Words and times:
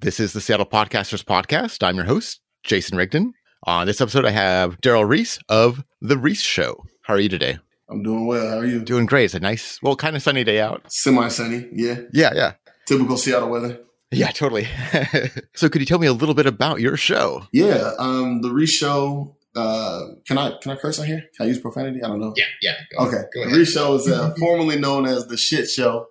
This 0.00 0.20
is 0.20 0.32
the 0.32 0.40
Seattle 0.40 0.64
Podcasters 0.64 1.24
Podcast. 1.24 1.84
I'm 1.84 1.96
your 1.96 2.04
host, 2.04 2.40
Jason 2.62 2.96
Rigdon. 2.96 3.32
On 3.64 3.84
this 3.84 4.00
episode, 4.00 4.24
I 4.24 4.30
have 4.30 4.80
Daryl 4.80 5.08
Reese 5.08 5.40
of 5.48 5.82
The 6.00 6.16
Reese 6.16 6.40
Show. 6.40 6.84
How 7.02 7.14
are 7.14 7.18
you 7.18 7.28
today? 7.28 7.58
I'm 7.90 8.04
doing 8.04 8.28
well. 8.28 8.48
How 8.48 8.58
are 8.58 8.64
you? 8.64 8.84
Doing 8.84 9.06
great. 9.06 9.24
It's 9.24 9.34
a 9.34 9.40
nice, 9.40 9.82
well, 9.82 9.96
kind 9.96 10.14
of 10.14 10.22
sunny 10.22 10.44
day 10.44 10.60
out. 10.60 10.82
Semi 10.86 11.26
sunny, 11.26 11.66
yeah. 11.72 11.96
Yeah, 12.12 12.30
yeah. 12.32 12.52
Typical 12.86 13.16
Seattle 13.16 13.48
weather. 13.48 13.80
Yeah, 14.12 14.30
totally. 14.30 14.68
so 15.56 15.68
could 15.68 15.80
you 15.80 15.86
tell 15.86 15.98
me 15.98 16.06
a 16.06 16.12
little 16.12 16.36
bit 16.36 16.46
about 16.46 16.78
your 16.80 16.96
show? 16.96 17.48
Yeah, 17.52 17.90
um, 17.98 18.40
The 18.40 18.50
Reese 18.50 18.76
Show. 18.76 19.34
Uh, 19.56 20.02
can 20.28 20.38
I 20.38 20.52
can 20.62 20.70
I 20.70 20.76
curse 20.76 21.00
on 21.00 21.06
here? 21.06 21.24
Can 21.36 21.46
I 21.46 21.48
use 21.48 21.58
profanity? 21.58 22.04
I 22.04 22.06
don't 22.06 22.20
know. 22.20 22.34
Yeah, 22.36 22.44
yeah. 22.62 22.74
Go, 22.96 23.06
okay. 23.08 23.22
Go 23.34 23.50
the 23.50 23.58
Reese 23.58 23.72
Show 23.72 23.96
is 23.96 24.06
uh, 24.08 24.32
formerly 24.38 24.78
known 24.78 25.06
as 25.06 25.26
The 25.26 25.36
Shit 25.36 25.68
Show. 25.68 26.06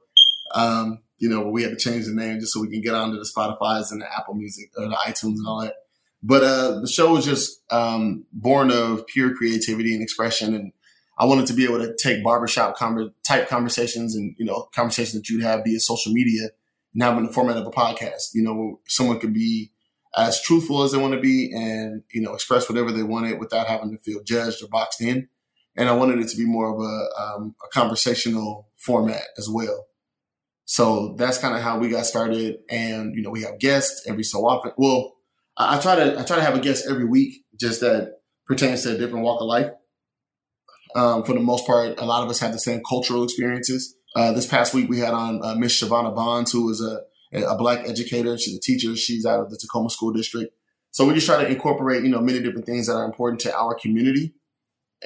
Um, 0.53 0.99
you 1.17 1.29
know, 1.29 1.49
we 1.49 1.63
had 1.63 1.71
to 1.71 1.77
change 1.77 2.05
the 2.05 2.13
name 2.13 2.39
just 2.39 2.53
so 2.53 2.61
we 2.61 2.69
can 2.69 2.81
get 2.81 2.93
onto 2.93 3.17
the 3.17 3.29
Spotify's 3.35 3.91
and 3.91 4.01
the 4.01 4.15
Apple 4.15 4.35
Music, 4.35 4.69
or 4.77 4.85
uh, 4.85 4.89
the 4.89 4.95
iTunes 4.95 5.37
and 5.37 5.47
all 5.47 5.61
that. 5.61 5.75
But 6.23 6.43
uh, 6.43 6.79
the 6.81 6.87
show 6.87 7.13
was 7.13 7.25
just 7.25 7.61
um, 7.71 8.25
born 8.31 8.71
of 8.71 9.05
pure 9.07 9.35
creativity 9.35 9.93
and 9.93 10.03
expression, 10.03 10.55
and 10.55 10.71
I 11.17 11.25
wanted 11.25 11.47
to 11.47 11.53
be 11.53 11.63
able 11.63 11.79
to 11.79 11.95
take 11.95 12.23
barbershop 12.23 12.77
type 13.25 13.49
conversations 13.49 14.15
and 14.15 14.35
you 14.37 14.45
know 14.45 14.67
conversations 14.73 15.13
that 15.13 15.29
you'd 15.29 15.43
have 15.43 15.63
via 15.63 15.79
social 15.79 16.11
media 16.13 16.49
and 16.93 17.03
have 17.03 17.17
in 17.17 17.25
the 17.25 17.33
format 17.33 17.57
of 17.57 17.67
a 17.67 17.71
podcast. 17.71 18.33
You 18.33 18.43
know, 18.43 18.79
someone 18.87 19.19
could 19.19 19.33
be 19.33 19.71
as 20.15 20.41
truthful 20.41 20.83
as 20.83 20.91
they 20.91 20.97
want 20.97 21.13
to 21.13 21.19
be, 21.19 21.51
and 21.53 22.03
you 22.11 22.21
know, 22.21 22.33
express 22.33 22.69
whatever 22.69 22.91
they 22.91 23.03
wanted 23.03 23.39
without 23.39 23.67
having 23.67 23.91
to 23.91 23.97
feel 23.97 24.23
judged 24.23 24.63
or 24.63 24.67
boxed 24.67 25.01
in. 25.01 25.29
And 25.75 25.87
I 25.87 25.93
wanted 25.93 26.19
it 26.19 26.27
to 26.29 26.37
be 26.37 26.45
more 26.45 26.73
of 26.73 26.81
a, 26.81 27.21
um, 27.21 27.55
a 27.63 27.67
conversational 27.71 28.67
format 28.75 29.25
as 29.37 29.47
well. 29.47 29.86
So 30.69 31.15
that's 31.17 31.37
kind 31.37 31.55
of 31.55 31.61
how 31.61 31.79
we 31.79 31.87
got 31.87 32.05
started. 32.05 32.57
And, 32.69 33.15
you 33.15 33.21
know, 33.21 33.29
we 33.29 33.41
have 33.43 33.57
guests 33.57 34.05
every 34.05 34.23
so 34.23 34.45
often. 34.45 34.73
Well, 34.77 35.15
I, 35.55 35.77
I 35.77 35.79
try 35.79 35.95
to, 35.95 36.19
I 36.19 36.23
try 36.23 36.35
to 36.35 36.43
have 36.43 36.55
a 36.55 36.59
guest 36.59 36.85
every 36.89 37.05
week, 37.05 37.45
just 37.57 37.79
that 37.79 38.19
pertains 38.45 38.83
to 38.83 38.93
a 38.93 38.97
different 38.97 39.23
walk 39.23 39.39
of 39.39 39.47
life. 39.47 39.71
Um, 40.93 41.23
for 41.23 41.33
the 41.33 41.39
most 41.39 41.65
part, 41.65 41.97
a 41.99 42.05
lot 42.05 42.23
of 42.23 42.29
us 42.29 42.39
have 42.39 42.51
the 42.51 42.59
same 42.59 42.81
cultural 42.87 43.23
experiences. 43.23 43.95
Uh, 44.13 44.33
this 44.33 44.45
past 44.45 44.73
week, 44.73 44.89
we 44.89 44.99
had 44.99 45.13
on 45.13 45.41
uh, 45.41 45.55
Miss 45.55 45.81
Shavana 45.81 46.13
Bonds, 46.13 46.51
who 46.51 46.69
is 46.69 46.81
a, 46.81 47.01
a 47.33 47.57
black 47.57 47.87
educator. 47.87 48.37
She's 48.37 48.57
a 48.57 48.59
teacher. 48.59 48.95
She's 48.97 49.25
out 49.25 49.39
of 49.39 49.49
the 49.49 49.57
Tacoma 49.57 49.89
School 49.89 50.11
District. 50.11 50.53
So 50.91 51.05
we 51.05 51.13
just 51.13 51.27
try 51.27 51.41
to 51.41 51.49
incorporate, 51.49 52.03
you 52.03 52.09
know, 52.09 52.19
many 52.19 52.41
different 52.41 52.65
things 52.65 52.87
that 52.87 52.95
are 52.95 53.05
important 53.05 53.39
to 53.41 53.55
our 53.55 53.73
community. 53.73 54.33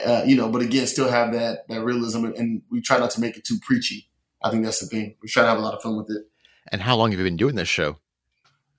Uh, 0.03 0.23
you 0.25 0.35
know, 0.35 0.49
but 0.49 0.61
again, 0.61 0.87
still 0.87 1.09
have 1.09 1.33
that 1.33 1.67
that 1.67 1.83
realism, 1.83 2.25
and, 2.25 2.35
and 2.35 2.61
we 2.71 2.81
try 2.81 2.97
not 2.97 3.11
to 3.11 3.21
make 3.21 3.37
it 3.37 3.43
too 3.43 3.59
preachy. 3.61 4.07
I 4.43 4.49
think 4.49 4.63
that's 4.63 4.79
the 4.79 4.87
thing. 4.87 5.15
We 5.21 5.29
try 5.29 5.43
to 5.43 5.49
have 5.49 5.57
a 5.57 5.61
lot 5.61 5.73
of 5.73 5.81
fun 5.81 5.97
with 5.97 6.09
it. 6.09 6.25
And 6.71 6.81
how 6.81 6.95
long 6.95 7.11
have 7.11 7.19
you 7.19 7.25
been 7.25 7.37
doing 7.37 7.55
this 7.55 7.67
show? 7.67 7.97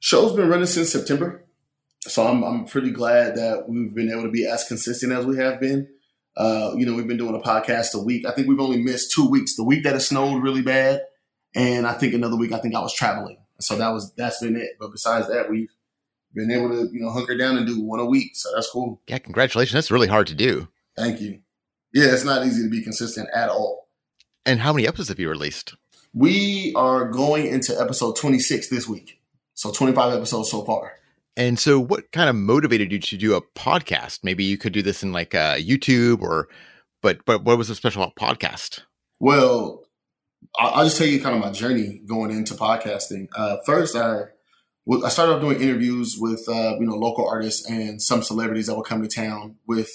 Show's 0.01 0.35
been 0.35 0.49
running 0.49 0.67
since 0.67 0.91
September. 0.91 1.45
So 2.01 2.27
I'm, 2.27 2.43
I'm 2.43 2.65
pretty 2.65 2.91
glad 2.91 3.37
that 3.37 3.69
we've 3.69 3.95
been 3.95 4.11
able 4.11 4.25
to 4.25 4.31
be 4.31 4.47
as 4.47 4.65
consistent 4.65 5.13
as 5.13 5.25
we 5.25 5.37
have 5.37 5.61
been. 5.61 5.89
Uh, 6.37 6.73
you 6.77 6.87
know, 6.87 6.95
we've 6.95 7.07
been 7.07 7.19
doing 7.19 7.35
a 7.35 7.39
podcast 7.39 7.95
a 7.95 8.03
week. 8.03 8.27
I 8.27 8.33
think 8.33 8.49
we've 8.49 8.61
only 8.61 8.83
missed 8.83 9.13
two 9.13 9.29
weeks. 9.29 9.55
The 9.55 9.65
week 9.65 9.85
that 9.85 9.95
it 9.95 10.01
snowed 10.01 10.43
really 10.43 10.63
bad, 10.63 11.03
and 11.55 11.87
I 11.87 11.93
think 11.93 12.15
another 12.15 12.37
week 12.37 12.53
I 12.53 12.59
think 12.59 12.75
I 12.75 12.81
was 12.81 12.95
traveling. 12.95 13.37
So 13.61 13.77
that 13.77 13.91
was 13.91 14.13
that's 14.15 14.41
been 14.41 14.57
it. 14.57 14.71
But 14.81 14.93
besides 14.93 15.29
that, 15.29 15.51
we've 15.51 15.71
been 16.35 16.51
able 16.51 16.71
to 16.71 16.91
you 16.91 17.01
know 17.01 17.11
hunker 17.11 17.37
down 17.37 17.59
and 17.59 17.67
do 17.67 17.81
one 17.83 18.01
a 18.01 18.07
week. 18.07 18.31
So 18.35 18.49
that's 18.55 18.71
cool. 18.71 19.01
Yeah, 19.07 19.19
congratulations. 19.19 19.75
That's 19.75 19.91
really 19.91 20.09
hard 20.09 20.27
to 20.29 20.35
do. 20.35 20.69
Thank 20.97 21.21
you. 21.21 21.41
Yeah, 21.93 22.13
it's 22.13 22.25
not 22.25 22.47
easy 22.47 22.63
to 22.63 22.71
be 22.71 22.83
consistent 22.83 23.29
at 23.35 23.51
all. 23.51 23.82
And 24.45 24.61
how 24.61 24.73
many 24.73 24.87
episodes 24.87 25.09
have 25.09 25.21
you 25.21 25.31
released? 25.31 25.75
We 26.15 26.73
are 26.77 27.09
going 27.09 27.47
into 27.47 27.79
episode 27.81 28.17
26 28.17 28.69
this 28.69 28.89
week. 28.89 29.21
So 29.55 29.71
25 29.71 30.15
episodes 30.15 30.51
so 30.51 30.65
far. 30.65 30.95
And 31.37 31.59
so 31.59 31.81
what 31.81 32.11
kind 32.13 32.29
of 32.29 32.37
motivated 32.37 32.93
you 32.93 32.99
to 32.99 33.17
do 33.17 33.35
a 33.35 33.41
podcast? 33.41 34.21
Maybe 34.23 34.45
you 34.45 34.59
could 34.59 34.73
do 34.73 34.83
this 34.83 35.03
in 35.03 35.13
like 35.13 35.35
uh, 35.35 35.57
YouTube 35.57 36.21
or 36.21 36.49
but 37.01 37.25
but 37.25 37.45
what 37.45 37.57
was 37.57 37.69
so 37.69 37.75
special 37.75 38.03
about 38.03 38.17
podcast? 38.17 38.81
Well, 39.19 39.85
I'll 40.59 40.85
just 40.85 40.99
tell 40.99 41.07
you 41.07 41.21
kind 41.21 41.35
of 41.35 41.41
my 41.41 41.53
journey 41.53 42.03
going 42.07 42.31
into 42.31 42.55
podcasting. 42.55 43.29
Uh, 43.35 43.57
first, 43.65 43.97
I 43.97 44.25
I 45.05 45.09
started 45.09 45.35
off 45.35 45.41
doing 45.41 45.61
interviews 45.61 46.17
with 46.19 46.47
uh, 46.49 46.77
you 46.79 46.87
know 46.87 46.97
local 46.97 47.27
artists 47.27 47.69
and 47.71 48.03
some 48.03 48.23
celebrities 48.23 48.67
that 48.67 48.77
would 48.77 48.87
come 48.87 49.03
to 49.03 49.09
town 49.09 49.57
with 49.67 49.91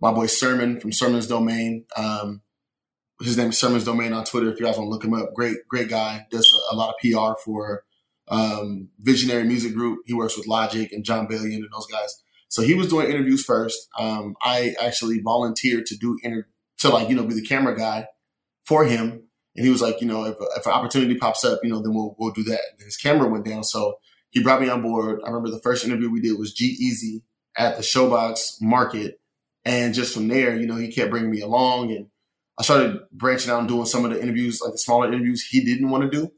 my 0.00 0.12
boy 0.12 0.26
Sermon 0.26 0.80
from 0.80 0.92
Sermon's 0.92 1.26
Domain. 1.26 1.84
Um, 1.96 2.42
his 3.20 3.36
name 3.36 3.50
is 3.50 3.58
Sermon's 3.58 3.84
Domain 3.84 4.12
on 4.12 4.24
Twitter. 4.24 4.50
If 4.50 4.58
you 4.58 4.66
guys 4.66 4.78
want 4.78 4.86
to 4.86 4.90
look 4.90 5.04
him 5.04 5.14
up, 5.14 5.34
great, 5.34 5.56
great 5.68 5.88
guy. 5.88 6.26
Does 6.30 6.50
a, 6.70 6.74
a 6.74 6.76
lot 6.76 6.94
of 6.94 6.94
PR 7.00 7.38
for 7.44 7.84
um, 8.28 8.88
Visionary 9.00 9.44
Music 9.44 9.74
Group. 9.74 10.00
He 10.06 10.14
works 10.14 10.36
with 10.36 10.46
Logic 10.46 10.90
and 10.92 11.04
Jon 11.04 11.26
Bellion 11.26 11.56
and 11.56 11.68
those 11.72 11.86
guys. 11.86 12.22
So 12.48 12.62
he 12.62 12.74
was 12.74 12.88
doing 12.88 13.10
interviews 13.10 13.44
first. 13.44 13.88
Um, 13.98 14.34
I 14.42 14.74
actually 14.80 15.20
volunteered 15.20 15.86
to 15.86 15.96
do 15.96 16.18
inter- 16.22 16.48
to 16.78 16.88
like 16.88 17.08
you 17.08 17.14
know 17.14 17.24
be 17.24 17.34
the 17.34 17.46
camera 17.46 17.76
guy 17.76 18.06
for 18.64 18.84
him, 18.84 19.22
and 19.54 19.64
he 19.64 19.70
was 19.70 19.82
like, 19.82 20.00
you 20.00 20.06
know, 20.06 20.24
if, 20.24 20.36
if 20.56 20.66
an 20.66 20.72
opportunity 20.72 21.14
pops 21.16 21.44
up, 21.44 21.60
you 21.62 21.70
know, 21.70 21.82
then 21.82 21.94
we'll 21.94 22.16
we'll 22.18 22.32
do 22.32 22.42
that. 22.44 22.60
And 22.78 22.86
his 22.86 22.96
camera 22.96 23.28
went 23.28 23.44
down, 23.44 23.64
so 23.64 23.98
he 24.30 24.42
brought 24.42 24.60
me 24.60 24.68
on 24.68 24.82
board. 24.82 25.20
I 25.24 25.28
remember 25.28 25.50
the 25.50 25.60
first 25.60 25.84
interview 25.84 26.10
we 26.10 26.20
did 26.20 26.38
was 26.38 26.52
G-Eazy 26.54 27.22
at 27.56 27.76
the 27.76 27.82
Showbox 27.82 28.60
Market, 28.60 29.20
and 29.64 29.94
just 29.94 30.14
from 30.14 30.28
there, 30.28 30.56
you 30.56 30.66
know, 30.66 30.76
he 30.76 30.90
kept 30.90 31.10
bringing 31.10 31.30
me 31.30 31.40
along 31.40 31.92
and 31.92 32.06
I 32.60 32.62
started 32.62 33.00
branching 33.10 33.50
out 33.50 33.60
and 33.60 33.68
doing 33.68 33.86
some 33.86 34.04
of 34.04 34.10
the 34.10 34.20
interviews, 34.20 34.60
like 34.62 34.72
the 34.72 34.78
smaller 34.78 35.08
interviews 35.08 35.46
he 35.46 35.64
didn't 35.64 35.88
want 35.88 36.04
to 36.04 36.10
do. 36.10 36.30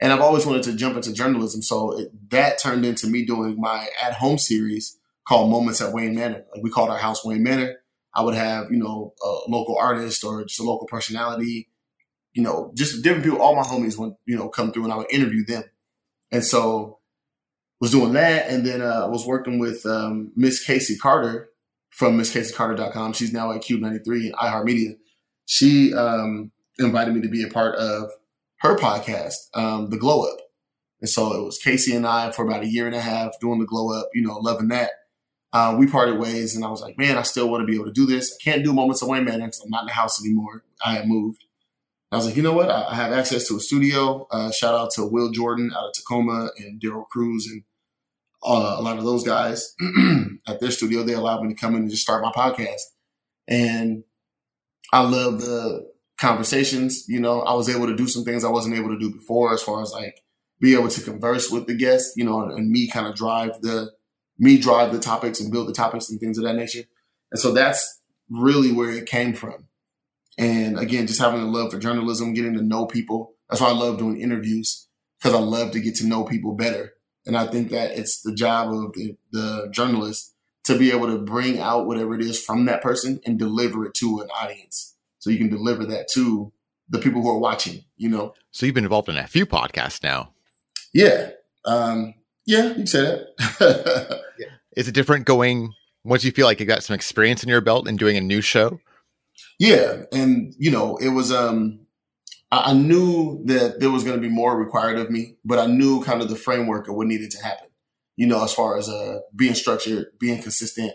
And 0.00 0.12
I've 0.12 0.20
always 0.20 0.46
wanted 0.46 0.62
to 0.62 0.76
jump 0.76 0.94
into 0.94 1.12
journalism. 1.12 1.62
So 1.62 1.98
it, 1.98 2.30
that 2.30 2.60
turned 2.60 2.84
into 2.84 3.08
me 3.08 3.24
doing 3.24 3.56
my 3.58 3.88
at 4.00 4.12
home 4.12 4.38
series 4.38 4.96
called 5.26 5.50
Moments 5.50 5.80
at 5.80 5.92
Wayne 5.92 6.14
Manor. 6.14 6.44
Like 6.54 6.62
we 6.62 6.70
called 6.70 6.90
our 6.90 6.98
house 6.98 7.24
Wayne 7.24 7.42
Manor. 7.42 7.74
I 8.14 8.22
would 8.22 8.36
have, 8.36 8.70
you 8.70 8.76
know, 8.76 9.14
a 9.20 9.50
local 9.50 9.76
artist 9.76 10.22
or 10.22 10.44
just 10.44 10.60
a 10.60 10.62
local 10.62 10.86
personality, 10.86 11.68
you 12.34 12.42
know, 12.44 12.70
just 12.76 13.02
different 13.02 13.24
people. 13.24 13.42
All 13.42 13.56
my 13.56 13.62
homies 13.62 13.98
would, 13.98 14.12
you 14.26 14.36
know, 14.36 14.48
come 14.48 14.70
through 14.70 14.84
and 14.84 14.92
I 14.92 14.96
would 14.96 15.12
interview 15.12 15.44
them. 15.44 15.64
And 16.30 16.44
so 16.44 17.00
was 17.80 17.90
doing 17.90 18.12
that. 18.12 18.48
And 18.48 18.64
then 18.64 18.80
uh, 18.80 19.06
I 19.06 19.08
was 19.08 19.26
working 19.26 19.58
with 19.58 19.84
um, 19.86 20.30
Miss 20.36 20.64
Casey 20.64 20.96
Carter 20.96 21.48
from 21.90 22.16
MissCaseyCarter.com. 22.16 23.14
She's 23.14 23.32
now 23.32 23.50
at 23.50 23.62
KUBE 23.62 23.80
93 23.80 24.26
and 24.26 24.36
iHeartMedia 24.36 24.94
she 25.48 25.94
um, 25.94 26.52
invited 26.78 27.14
me 27.14 27.22
to 27.22 27.28
be 27.28 27.42
a 27.42 27.48
part 27.48 27.74
of 27.76 28.10
her 28.60 28.76
podcast, 28.76 29.34
um, 29.54 29.88
The 29.88 29.96
Glow 29.96 30.30
Up. 30.30 30.38
And 31.00 31.08
so 31.08 31.32
it 31.32 31.42
was 31.42 31.58
Casey 31.58 31.96
and 31.96 32.06
I 32.06 32.30
for 32.32 32.46
about 32.46 32.64
a 32.64 32.68
year 32.68 32.86
and 32.86 32.94
a 32.94 33.00
half 33.00 33.40
doing 33.40 33.58
The 33.58 33.64
Glow 33.64 33.98
Up, 33.98 34.10
you 34.12 34.20
know, 34.20 34.36
loving 34.36 34.68
that. 34.68 34.90
Uh, 35.54 35.74
we 35.78 35.86
parted 35.86 36.18
ways, 36.18 36.54
and 36.54 36.62
I 36.66 36.68
was 36.68 36.82
like, 36.82 36.98
man, 36.98 37.16
I 37.16 37.22
still 37.22 37.48
want 37.48 37.62
to 37.62 37.66
be 37.66 37.74
able 37.74 37.86
to 37.86 37.92
do 37.92 38.04
this. 38.04 38.36
I 38.38 38.44
can't 38.44 38.62
do 38.62 38.74
Moments 38.74 39.02
at 39.02 39.08
Wayne 39.08 39.24
Manor 39.24 39.46
because 39.46 39.62
I'm 39.64 39.70
not 39.70 39.82
in 39.82 39.86
the 39.86 39.94
house 39.94 40.22
anymore. 40.22 40.62
I 40.84 40.92
had 40.92 41.08
moved. 41.08 41.42
I 42.12 42.16
was 42.16 42.26
like, 42.26 42.36
you 42.36 42.42
know 42.42 42.52
what? 42.52 42.70
I, 42.70 42.94
have 42.94 43.12
access 43.12 43.48
to 43.48 43.56
a 43.56 43.60
studio. 43.60 44.26
Uh, 44.30 44.50
shout 44.50 44.74
out 44.74 44.90
to 44.92 45.06
Will 45.06 45.30
Jordan 45.30 45.72
out 45.74 45.88
of 45.88 45.94
Tacoma 45.94 46.50
and 46.58 46.78
Daryl 46.78 47.08
Cruz 47.08 47.48
and 47.50 47.62
uh, 48.46 48.76
a 48.78 48.82
lot 48.82 48.98
of 48.98 49.04
those 49.04 49.24
guys 49.24 49.74
at 50.46 50.60
their 50.60 50.70
studio. 50.70 51.02
They 51.02 51.14
allowed 51.14 51.42
me 51.42 51.48
to 51.48 51.58
come 51.58 51.74
in 51.74 51.82
and 51.82 51.90
just 51.90 52.02
start 52.02 52.22
my 52.22 52.32
podcast. 52.32 52.82
And 53.46 54.04
I 54.92 55.00
love 55.02 55.40
the 55.40 55.90
conversations. 56.18 57.04
You 57.08 57.20
know, 57.20 57.42
I 57.42 57.54
was 57.54 57.68
able 57.68 57.86
to 57.86 57.96
do 57.96 58.08
some 58.08 58.24
things 58.24 58.44
I 58.44 58.50
wasn't 58.50 58.76
able 58.76 58.90
to 58.90 58.98
do 58.98 59.12
before, 59.12 59.52
as 59.52 59.62
far 59.62 59.82
as 59.82 59.92
like 59.92 60.22
be 60.60 60.74
able 60.74 60.88
to 60.88 61.02
converse 61.02 61.50
with 61.50 61.66
the 61.66 61.74
guests. 61.74 62.14
You 62.16 62.24
know, 62.24 62.42
and, 62.42 62.52
and 62.52 62.70
me 62.70 62.88
kind 62.88 63.06
of 63.06 63.14
drive 63.14 63.60
the 63.60 63.92
me 64.38 64.58
drive 64.58 64.92
the 64.92 65.00
topics 65.00 65.40
and 65.40 65.52
build 65.52 65.68
the 65.68 65.72
topics 65.72 66.10
and 66.10 66.20
things 66.20 66.38
of 66.38 66.44
that 66.44 66.54
nature. 66.54 66.84
And 67.32 67.40
so 67.40 67.52
that's 67.52 68.00
really 68.30 68.72
where 68.72 68.90
it 68.90 69.06
came 69.06 69.34
from. 69.34 69.66
And 70.38 70.78
again, 70.78 71.06
just 71.06 71.20
having 71.20 71.42
a 71.42 71.46
love 71.46 71.72
for 71.72 71.78
journalism, 71.78 72.34
getting 72.34 72.54
to 72.54 72.62
know 72.62 72.86
people. 72.86 73.34
That's 73.50 73.60
why 73.60 73.68
I 73.68 73.72
love 73.72 73.98
doing 73.98 74.20
interviews 74.20 74.86
because 75.18 75.34
I 75.34 75.40
love 75.40 75.72
to 75.72 75.80
get 75.80 75.96
to 75.96 76.06
know 76.06 76.24
people 76.24 76.54
better. 76.54 76.92
And 77.26 77.36
I 77.36 77.46
think 77.46 77.70
that 77.70 77.98
it's 77.98 78.22
the 78.22 78.34
job 78.34 78.72
of 78.72 78.92
the, 78.92 79.16
the 79.32 79.68
journalist 79.72 80.34
to 80.68 80.78
be 80.78 80.90
able 80.90 81.06
to 81.06 81.16
bring 81.16 81.58
out 81.58 81.86
whatever 81.86 82.14
it 82.14 82.20
is 82.20 82.42
from 82.42 82.66
that 82.66 82.82
person 82.82 83.18
and 83.24 83.38
deliver 83.38 83.86
it 83.86 83.94
to 83.94 84.20
an 84.20 84.28
audience. 84.30 84.94
So 85.18 85.30
you 85.30 85.38
can 85.38 85.48
deliver 85.48 85.86
that 85.86 86.08
to 86.12 86.52
the 86.90 86.98
people 86.98 87.22
who 87.22 87.30
are 87.30 87.38
watching, 87.38 87.84
you 87.96 88.10
know. 88.10 88.34
So 88.50 88.66
you've 88.66 88.74
been 88.74 88.84
involved 88.84 89.08
in 89.08 89.16
a 89.16 89.26
few 89.26 89.46
podcasts 89.46 90.02
now. 90.02 90.34
Yeah. 90.92 91.30
Um, 91.64 92.14
yeah, 92.44 92.66
you 92.66 92.74
can 92.74 92.86
say 92.86 93.00
that. 93.00 94.20
yeah. 94.38 94.46
Is 94.76 94.88
it 94.88 94.92
different 94.92 95.24
going 95.24 95.72
once 96.04 96.22
you 96.22 96.32
feel 96.32 96.44
like 96.44 96.60
you 96.60 96.66
got 96.66 96.84
some 96.84 96.94
experience 96.94 97.42
in 97.42 97.48
your 97.48 97.62
belt 97.62 97.88
and 97.88 97.98
doing 97.98 98.18
a 98.18 98.20
new 98.20 98.42
show? 98.42 98.78
Yeah. 99.58 100.02
And, 100.12 100.54
you 100.58 100.70
know, 100.70 100.98
it 100.98 101.08
was 101.08 101.32
um 101.32 101.80
I, 102.50 102.72
I 102.72 102.72
knew 102.74 103.40
that 103.46 103.80
there 103.80 103.90
was 103.90 104.04
gonna 104.04 104.18
be 104.18 104.28
more 104.28 104.54
required 104.54 104.98
of 104.98 105.10
me, 105.10 105.36
but 105.46 105.58
I 105.58 105.64
knew 105.64 106.04
kind 106.04 106.20
of 106.20 106.28
the 106.28 106.36
framework 106.36 106.88
of 106.88 106.94
what 106.94 107.06
needed 107.06 107.30
to 107.30 107.42
happen 107.42 107.67
you 108.18 108.26
know, 108.26 108.42
as 108.42 108.52
far 108.52 108.76
as 108.76 108.88
uh, 108.88 109.20
being 109.36 109.54
structured, 109.54 110.08
being 110.18 110.42
consistent, 110.42 110.92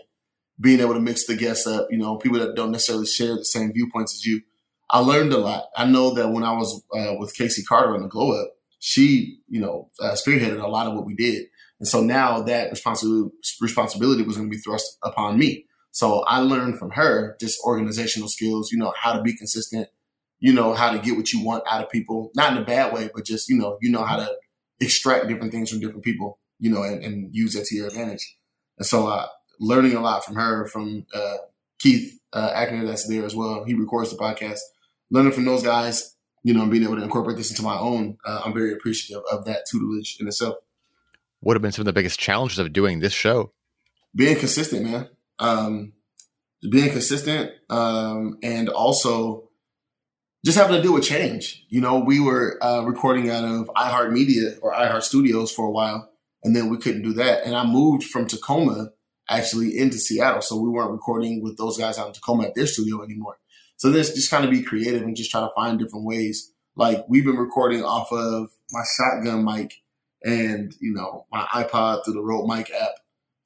being 0.60 0.80
able 0.80 0.92
to 0.92 1.00
mix 1.00 1.24
the 1.24 1.34
guests 1.34 1.66
up, 1.66 1.88
you 1.90 1.96
know, 1.96 2.18
people 2.18 2.38
that 2.38 2.54
don't 2.54 2.70
necessarily 2.70 3.06
share 3.06 3.34
the 3.34 3.44
same 3.46 3.72
viewpoints 3.72 4.14
as 4.14 4.26
you. 4.26 4.42
I 4.90 4.98
learned 4.98 5.32
a 5.32 5.38
lot. 5.38 5.64
I 5.74 5.86
know 5.86 6.12
that 6.16 6.28
when 6.28 6.44
I 6.44 6.52
was 6.52 6.84
uh, 6.94 7.14
with 7.18 7.34
Casey 7.34 7.62
Carter 7.62 7.94
on 7.94 8.02
the 8.02 8.08
Glow 8.08 8.38
Up, 8.38 8.50
she, 8.78 9.38
you 9.48 9.58
know, 9.58 9.88
uh, 10.02 10.12
spearheaded 10.12 10.62
a 10.62 10.68
lot 10.68 10.86
of 10.86 10.92
what 10.92 11.06
we 11.06 11.14
did. 11.14 11.46
And 11.80 11.88
so 11.88 12.02
now 12.02 12.42
that 12.42 12.70
responsibility 12.70 13.34
responsibility 13.58 14.22
was 14.22 14.36
going 14.36 14.50
to 14.50 14.54
be 14.54 14.60
thrust 14.60 14.98
upon 15.02 15.38
me. 15.38 15.64
So 15.92 16.24
I 16.24 16.40
learned 16.40 16.78
from 16.78 16.90
her 16.90 17.38
just 17.40 17.58
organizational 17.64 18.28
skills, 18.28 18.70
you 18.70 18.76
know, 18.76 18.92
how 19.00 19.14
to 19.14 19.22
be 19.22 19.34
consistent, 19.34 19.88
you 20.40 20.52
know, 20.52 20.74
how 20.74 20.92
to 20.92 20.98
get 20.98 21.16
what 21.16 21.32
you 21.32 21.42
want 21.42 21.64
out 21.70 21.82
of 21.82 21.88
people, 21.88 22.30
not 22.36 22.52
in 22.52 22.62
a 22.62 22.66
bad 22.66 22.92
way, 22.92 23.08
but 23.14 23.24
just, 23.24 23.48
you 23.48 23.56
know, 23.56 23.78
you 23.80 23.90
know 23.90 24.04
how 24.04 24.16
to 24.16 24.30
extract 24.78 25.26
different 25.28 25.52
things 25.52 25.70
from 25.70 25.80
different 25.80 26.04
people, 26.04 26.38
you 26.58 26.70
know, 26.70 26.82
and, 26.82 27.02
and 27.02 27.34
use 27.34 27.54
that 27.54 27.64
to 27.66 27.74
your 27.74 27.88
advantage. 27.88 28.36
And 28.78 28.86
so 28.86 29.06
uh, 29.06 29.26
learning 29.60 29.94
a 29.94 30.00
lot 30.00 30.24
from 30.24 30.36
her, 30.36 30.66
from 30.66 31.06
uh, 31.14 31.36
Keith 31.78 32.18
uh, 32.32 32.52
Ackner 32.52 32.86
that's 32.86 33.06
there 33.08 33.24
as 33.24 33.34
well. 33.34 33.64
He 33.64 33.74
records 33.74 34.10
the 34.10 34.16
podcast. 34.16 34.60
Learning 35.10 35.32
from 35.32 35.44
those 35.44 35.62
guys, 35.62 36.16
you 36.42 36.54
know, 36.54 36.62
and 36.62 36.70
being 36.70 36.82
able 36.82 36.96
to 36.96 37.02
incorporate 37.02 37.36
this 37.36 37.50
into 37.50 37.62
my 37.62 37.78
own, 37.78 38.18
uh, 38.24 38.42
I'm 38.44 38.54
very 38.54 38.72
appreciative 38.72 39.22
of 39.30 39.44
that 39.44 39.66
tutelage 39.70 40.16
in 40.20 40.26
itself. 40.26 40.56
What 41.40 41.56
have 41.56 41.62
been 41.62 41.72
some 41.72 41.82
of 41.82 41.86
the 41.86 41.92
biggest 41.92 42.18
challenges 42.18 42.58
of 42.58 42.72
doing 42.72 43.00
this 43.00 43.12
show? 43.12 43.52
Being 44.14 44.36
consistent, 44.36 44.84
man. 44.84 45.08
Um, 45.38 45.92
being 46.70 46.90
consistent, 46.90 47.52
um, 47.68 48.38
and 48.42 48.68
also 48.68 49.50
just 50.44 50.56
having 50.58 50.76
to 50.76 50.82
deal 50.82 50.94
with 50.94 51.04
change. 51.04 51.64
You 51.68 51.80
know, 51.80 51.98
we 51.98 52.20
were 52.20 52.58
uh, 52.62 52.82
recording 52.82 53.30
out 53.30 53.44
of 53.44 53.66
iHeartMedia 53.76 54.58
or 54.62 54.72
iHeart 54.72 55.02
Studios 55.02 55.52
for 55.52 55.66
a 55.66 55.70
while, 55.70 56.10
and 56.44 56.54
then 56.54 56.68
we 56.68 56.76
couldn't 56.76 57.02
do 57.02 57.14
that. 57.14 57.44
And 57.44 57.56
I 57.56 57.64
moved 57.64 58.04
from 58.04 58.26
Tacoma 58.26 58.90
actually 59.28 59.78
into 59.78 59.98
Seattle, 59.98 60.42
so 60.42 60.60
we 60.60 60.68
weren't 60.68 60.92
recording 60.92 61.42
with 61.42 61.56
those 61.56 61.78
guys 61.78 61.98
out 61.98 62.08
in 62.08 62.12
Tacoma 62.12 62.44
at 62.44 62.54
their 62.54 62.66
studio 62.66 63.02
anymore. 63.02 63.38
So 63.76 63.90
this 63.90 64.14
just 64.14 64.30
kind 64.30 64.44
of 64.44 64.50
be 64.50 64.62
creative 64.62 65.02
and 65.02 65.16
just 65.16 65.30
try 65.30 65.40
to 65.40 65.50
find 65.54 65.78
different 65.78 66.04
ways. 66.04 66.52
Like 66.76 67.04
we've 67.08 67.24
been 67.24 67.36
recording 67.36 67.82
off 67.82 68.12
of 68.12 68.50
my 68.70 68.82
shotgun 68.96 69.44
mic 69.44 69.74
and 70.22 70.74
you 70.80 70.92
know 70.92 71.26
my 71.30 71.42
iPod 71.52 72.04
through 72.04 72.14
the 72.14 72.22
Rode 72.22 72.46
Mic 72.46 72.70
app 72.72 72.92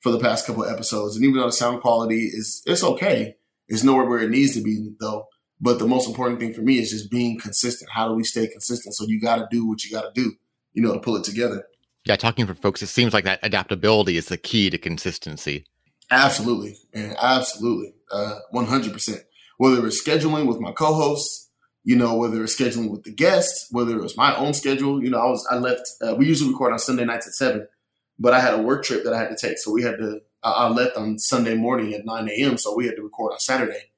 for 0.01 0.13
the 0.13 0.19
past 0.19 0.47
couple 0.47 0.65
episodes. 0.65 1.17
And 1.17 1.25
even 1.25 1.39
though 1.39 1.47
the 1.47 1.53
sound 1.53 1.81
quality 1.81 2.25
is 2.27 2.63
it's 2.67 2.85
okay, 2.85 3.37
it's 3.69 3.85
nowhere 3.85 4.07
where 4.07 4.21
it 4.21 4.31
needs 4.31 4.55
to 4.55 4.63
be 4.63 4.91
though. 5.01 5.27
But 5.61 5.79
the 5.79 5.87
most 5.87 6.09
important 6.09 6.39
thing 6.39 6.55
for 6.55 6.63
me 6.63 6.79
is 6.79 6.91
just 6.91 7.11
being 7.11 7.39
consistent. 7.39 7.91
How 7.93 8.09
do 8.09 8.15
we 8.15 8.25
stay 8.25 8.47
consistent? 8.47 8.95
So 8.95 9.07
you 9.07 9.21
got 9.21 9.37
to 9.37 9.49
do 9.51 9.67
what 9.67 9.83
you 9.85 9.91
got 9.91 10.15
to 10.15 10.21
do, 10.21 10.35
you 10.73 10.83
know, 10.83 10.95
to 10.95 11.01
pull 11.01 11.17
it 11.17 11.25
together. 11.25 11.65
Yeah, 12.05 12.17
talking 12.17 12.47
for 12.47 12.55
folks, 12.55 12.83
it 12.83 12.87
seems 12.87 13.13
like 13.13 13.25
that 13.25 13.41
adaptability 13.43 14.17
is 14.17 14.27
the 14.27 14.39
key 14.39 14.71
to 14.71 14.79
consistency. 14.79 15.67
Absolutely, 16.11 16.77
and 16.95 17.15
absolutely, 17.21 17.95
uh, 18.11 18.39
one 18.51 18.67
hundred 18.67 18.93
percent. 18.93 19.23
Whether 19.59 19.87
it's 19.87 20.03
scheduling 20.03 20.47
with 20.47 20.61
my 20.61 20.73
co-hosts, 20.73 21.51
you 21.85 21.97
know, 21.97 22.17
whether 22.17 22.43
it's 22.43 22.59
scheduling 22.59 22.91
with 22.91 23.03
the 23.05 23.13
guests, 23.13 23.67
whether 23.71 23.97
it 23.97 24.03
was 24.03 24.17
my 24.17 24.35
own 24.37 24.55
schedule. 24.55 25.03
You 25.03 25.11
know, 25.11 25.19
I 25.19 25.27
was 25.27 25.47
I 25.51 25.57
left. 25.57 25.83
Uh, 26.01 26.15
we 26.15 26.27
usually 26.27 26.51
record 26.51 26.73
on 26.73 26.79
Sunday 26.79 27.05
nights 27.05 27.27
at 27.27 27.35
seven, 27.35 27.69
but 28.19 28.33
I 28.33 28.41
had 28.41 28.55
a 28.55 28.63
work 28.63 28.85
trip 28.85 29.05
that 29.05 29.13
I 29.13 29.19
had 29.19 29.29
to 29.29 29.37
take, 29.37 29.59
so 29.59 29.71
we 29.73 29.83
had 29.83 29.99
to. 29.99 30.21
I 30.43 30.69
left 30.69 30.97
on 30.97 31.19
Sunday 31.19 31.57
morning 31.57 31.93
at 31.93 32.07
nine 32.07 32.29
a.m., 32.29 32.57
so 32.57 32.75
we 32.75 32.87
had 32.87 32.97
to 32.97 33.03
record 33.03 33.33
on 33.33 33.41
Saturday. 33.41 33.91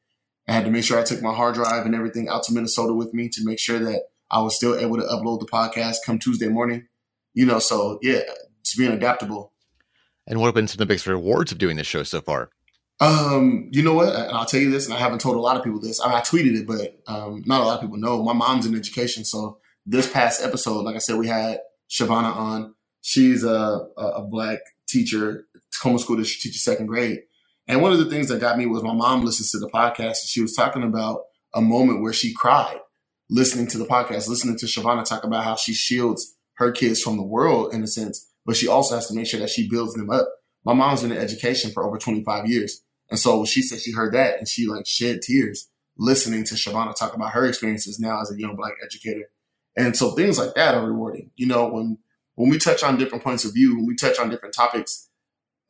I 0.48 0.52
had 0.54 0.64
to 0.64 0.70
make 0.70 0.84
sure 0.84 0.98
I 0.98 1.04
took 1.04 1.22
my 1.22 1.34
hard 1.34 1.54
drive 1.54 1.86
and 1.86 1.94
everything 1.94 2.28
out 2.28 2.42
to 2.44 2.52
Minnesota 2.52 2.92
with 2.92 3.14
me 3.14 3.28
to 3.28 3.44
make 3.44 3.60
sure 3.60 3.78
that 3.78 4.04
I 4.30 4.40
was 4.40 4.56
still 4.56 4.76
able 4.76 4.96
to 4.96 5.02
upload 5.02 5.40
the 5.40 5.46
podcast 5.46 5.98
come 6.04 6.18
Tuesday 6.18 6.48
morning. 6.48 6.88
You 7.34 7.46
know, 7.46 7.58
so 7.58 7.98
yeah, 8.02 8.20
just 8.64 8.78
being 8.78 8.92
adaptable. 8.92 9.52
And 10.26 10.38
what 10.38 10.46
have 10.46 10.54
been 10.54 10.68
some 10.68 10.74
of 10.74 10.78
the 10.78 10.86
biggest 10.86 11.06
rewards 11.06 11.52
of 11.52 11.58
doing 11.58 11.76
this 11.76 11.86
show 11.86 12.02
so 12.02 12.20
far? 12.20 12.50
Um, 13.00 13.68
you 13.72 13.82
know 13.82 13.94
what? 13.94 14.14
And 14.14 14.30
I'll 14.32 14.44
tell 14.44 14.60
you 14.60 14.70
this, 14.70 14.84
and 14.84 14.94
I 14.94 14.98
haven't 14.98 15.20
told 15.20 15.36
a 15.36 15.40
lot 15.40 15.56
of 15.56 15.64
people 15.64 15.80
this. 15.80 16.00
I, 16.00 16.08
mean, 16.08 16.16
I 16.16 16.20
tweeted 16.20 16.54
it, 16.54 16.66
but 16.66 17.00
um, 17.12 17.42
not 17.46 17.62
a 17.62 17.64
lot 17.64 17.76
of 17.76 17.80
people 17.80 17.96
know. 17.96 18.22
My 18.22 18.34
mom's 18.34 18.66
in 18.66 18.74
education, 18.74 19.24
so 19.24 19.58
this 19.86 20.10
past 20.10 20.42
episode, 20.42 20.82
like 20.82 20.96
I 20.96 20.98
said, 20.98 21.16
we 21.16 21.26
had 21.26 21.60
Shavana 21.88 22.34
on. 22.36 22.74
She's 23.00 23.44
a, 23.44 23.86
a 23.96 24.22
black 24.22 24.58
teacher, 24.86 25.46
Tacoma 25.72 25.98
School 25.98 26.16
District 26.16 26.42
teacher, 26.42 26.58
second 26.58 26.86
grade, 26.86 27.20
and 27.70 27.80
one 27.80 27.92
of 27.92 27.98
the 27.98 28.06
things 28.06 28.28
that 28.28 28.40
got 28.40 28.58
me 28.58 28.66
was 28.66 28.82
my 28.82 28.92
mom 28.92 29.24
listens 29.24 29.52
to 29.52 29.58
the 29.58 29.68
podcast 29.68 30.06
and 30.06 30.28
she 30.28 30.42
was 30.42 30.54
talking 30.54 30.82
about 30.82 31.22
a 31.54 31.60
moment 31.60 32.02
where 32.02 32.12
she 32.12 32.34
cried 32.34 32.78
listening 33.30 33.68
to 33.68 33.78
the 33.78 33.86
podcast, 33.86 34.28
listening 34.28 34.58
to 34.58 34.66
Shavana 34.66 35.04
talk 35.04 35.22
about 35.22 35.44
how 35.44 35.54
she 35.54 35.72
shields 35.72 36.34
her 36.60 36.70
kids 36.70 37.02
from 37.02 37.16
the 37.16 37.24
world 37.24 37.74
in 37.74 37.82
a 37.82 37.86
sense, 37.88 38.28
but 38.46 38.56
she 38.56 38.68
also 38.68 38.94
has 38.94 39.08
to 39.08 39.14
make 39.14 39.26
sure 39.26 39.40
that 39.40 39.50
she 39.50 39.68
builds 39.68 39.94
them 39.94 40.10
up. 40.10 40.28
My 40.64 40.74
mom's 40.74 41.02
been 41.02 41.10
in 41.10 41.18
education 41.18 41.72
for 41.72 41.84
over 41.84 41.98
25 41.98 42.46
years. 42.46 42.82
And 43.10 43.18
so 43.18 43.44
she 43.44 43.62
said 43.62 43.80
she 43.80 43.92
heard 43.92 44.14
that 44.14 44.38
and 44.38 44.46
she 44.46 44.66
like 44.66 44.86
shed 44.86 45.22
tears 45.22 45.68
listening 45.96 46.44
to 46.44 46.54
Shavana 46.54 46.94
talk 46.94 47.14
about 47.14 47.32
her 47.32 47.46
experiences 47.46 47.98
now 47.98 48.20
as 48.20 48.30
a 48.30 48.38
young 48.38 48.56
black 48.56 48.74
educator. 48.84 49.30
And 49.76 49.96
so 49.96 50.12
things 50.12 50.38
like 50.38 50.54
that 50.54 50.74
are 50.74 50.86
rewarding. 50.86 51.30
You 51.36 51.46
know, 51.46 51.68
when 51.68 51.98
when 52.36 52.50
we 52.50 52.58
touch 52.58 52.82
on 52.82 52.96
different 52.96 53.24
points 53.24 53.44
of 53.44 53.52
view, 53.52 53.76
when 53.76 53.86
we 53.86 53.94
touch 53.94 54.18
on 54.18 54.30
different 54.30 54.54
topics, 54.54 55.08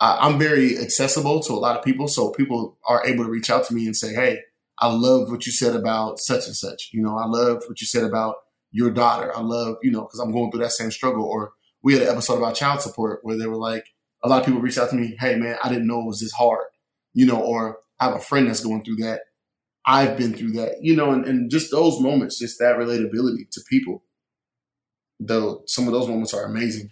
I'm 0.00 0.38
very 0.38 0.78
accessible 0.78 1.40
to 1.40 1.52
a 1.52 1.54
lot 1.54 1.76
of 1.76 1.84
people. 1.84 2.08
So 2.08 2.30
people 2.30 2.78
are 2.86 3.04
able 3.06 3.24
to 3.24 3.30
reach 3.30 3.50
out 3.50 3.66
to 3.66 3.74
me 3.74 3.86
and 3.86 3.96
say, 3.96 4.14
Hey, 4.14 4.40
I 4.78 4.92
love 4.92 5.30
what 5.30 5.46
you 5.46 5.52
said 5.52 5.76
about 5.76 6.18
such 6.18 6.46
and 6.46 6.56
such. 6.56 6.90
You 6.92 7.02
know, 7.02 7.18
I 7.18 7.26
love 7.26 7.62
what 7.66 7.80
you 7.80 7.86
said 7.86 8.04
about 8.04 8.36
your 8.72 8.90
daughter. 8.90 9.36
I 9.36 9.40
love, 9.40 9.76
you 9.82 9.90
know, 9.90 10.02
because 10.02 10.20
I'm 10.20 10.32
going 10.32 10.50
through 10.50 10.60
that 10.60 10.72
same 10.72 10.90
struggle. 10.90 11.24
Or 11.24 11.52
we 11.82 11.94
had 11.94 12.02
an 12.02 12.08
episode 12.08 12.38
about 12.38 12.54
child 12.54 12.80
support 12.80 13.20
where 13.22 13.36
they 13.36 13.46
were 13.46 13.56
like, 13.56 13.84
a 14.22 14.28
lot 14.28 14.40
of 14.40 14.46
people 14.46 14.60
reached 14.60 14.78
out 14.78 14.90
to 14.90 14.96
me, 14.96 15.16
Hey 15.18 15.36
man, 15.36 15.56
I 15.62 15.68
didn't 15.68 15.86
know 15.86 16.00
it 16.00 16.06
was 16.06 16.20
this 16.20 16.32
hard, 16.32 16.66
you 17.14 17.26
know, 17.26 17.40
or 17.40 17.78
I 17.98 18.06
have 18.06 18.16
a 18.16 18.20
friend 18.20 18.48
that's 18.48 18.64
going 18.64 18.84
through 18.84 18.96
that. 18.96 19.20
I've 19.86 20.16
been 20.16 20.34
through 20.34 20.52
that, 20.52 20.82
you 20.82 20.94
know, 20.94 21.10
and, 21.10 21.24
and 21.24 21.50
just 21.50 21.70
those 21.70 22.00
moments, 22.00 22.38
just 22.38 22.58
that 22.58 22.76
relatability 22.76 23.50
to 23.52 23.60
people. 23.68 24.04
Though 25.18 25.62
some 25.66 25.86
of 25.86 25.92
those 25.92 26.08
moments 26.08 26.32
are 26.34 26.44
amazing 26.44 26.90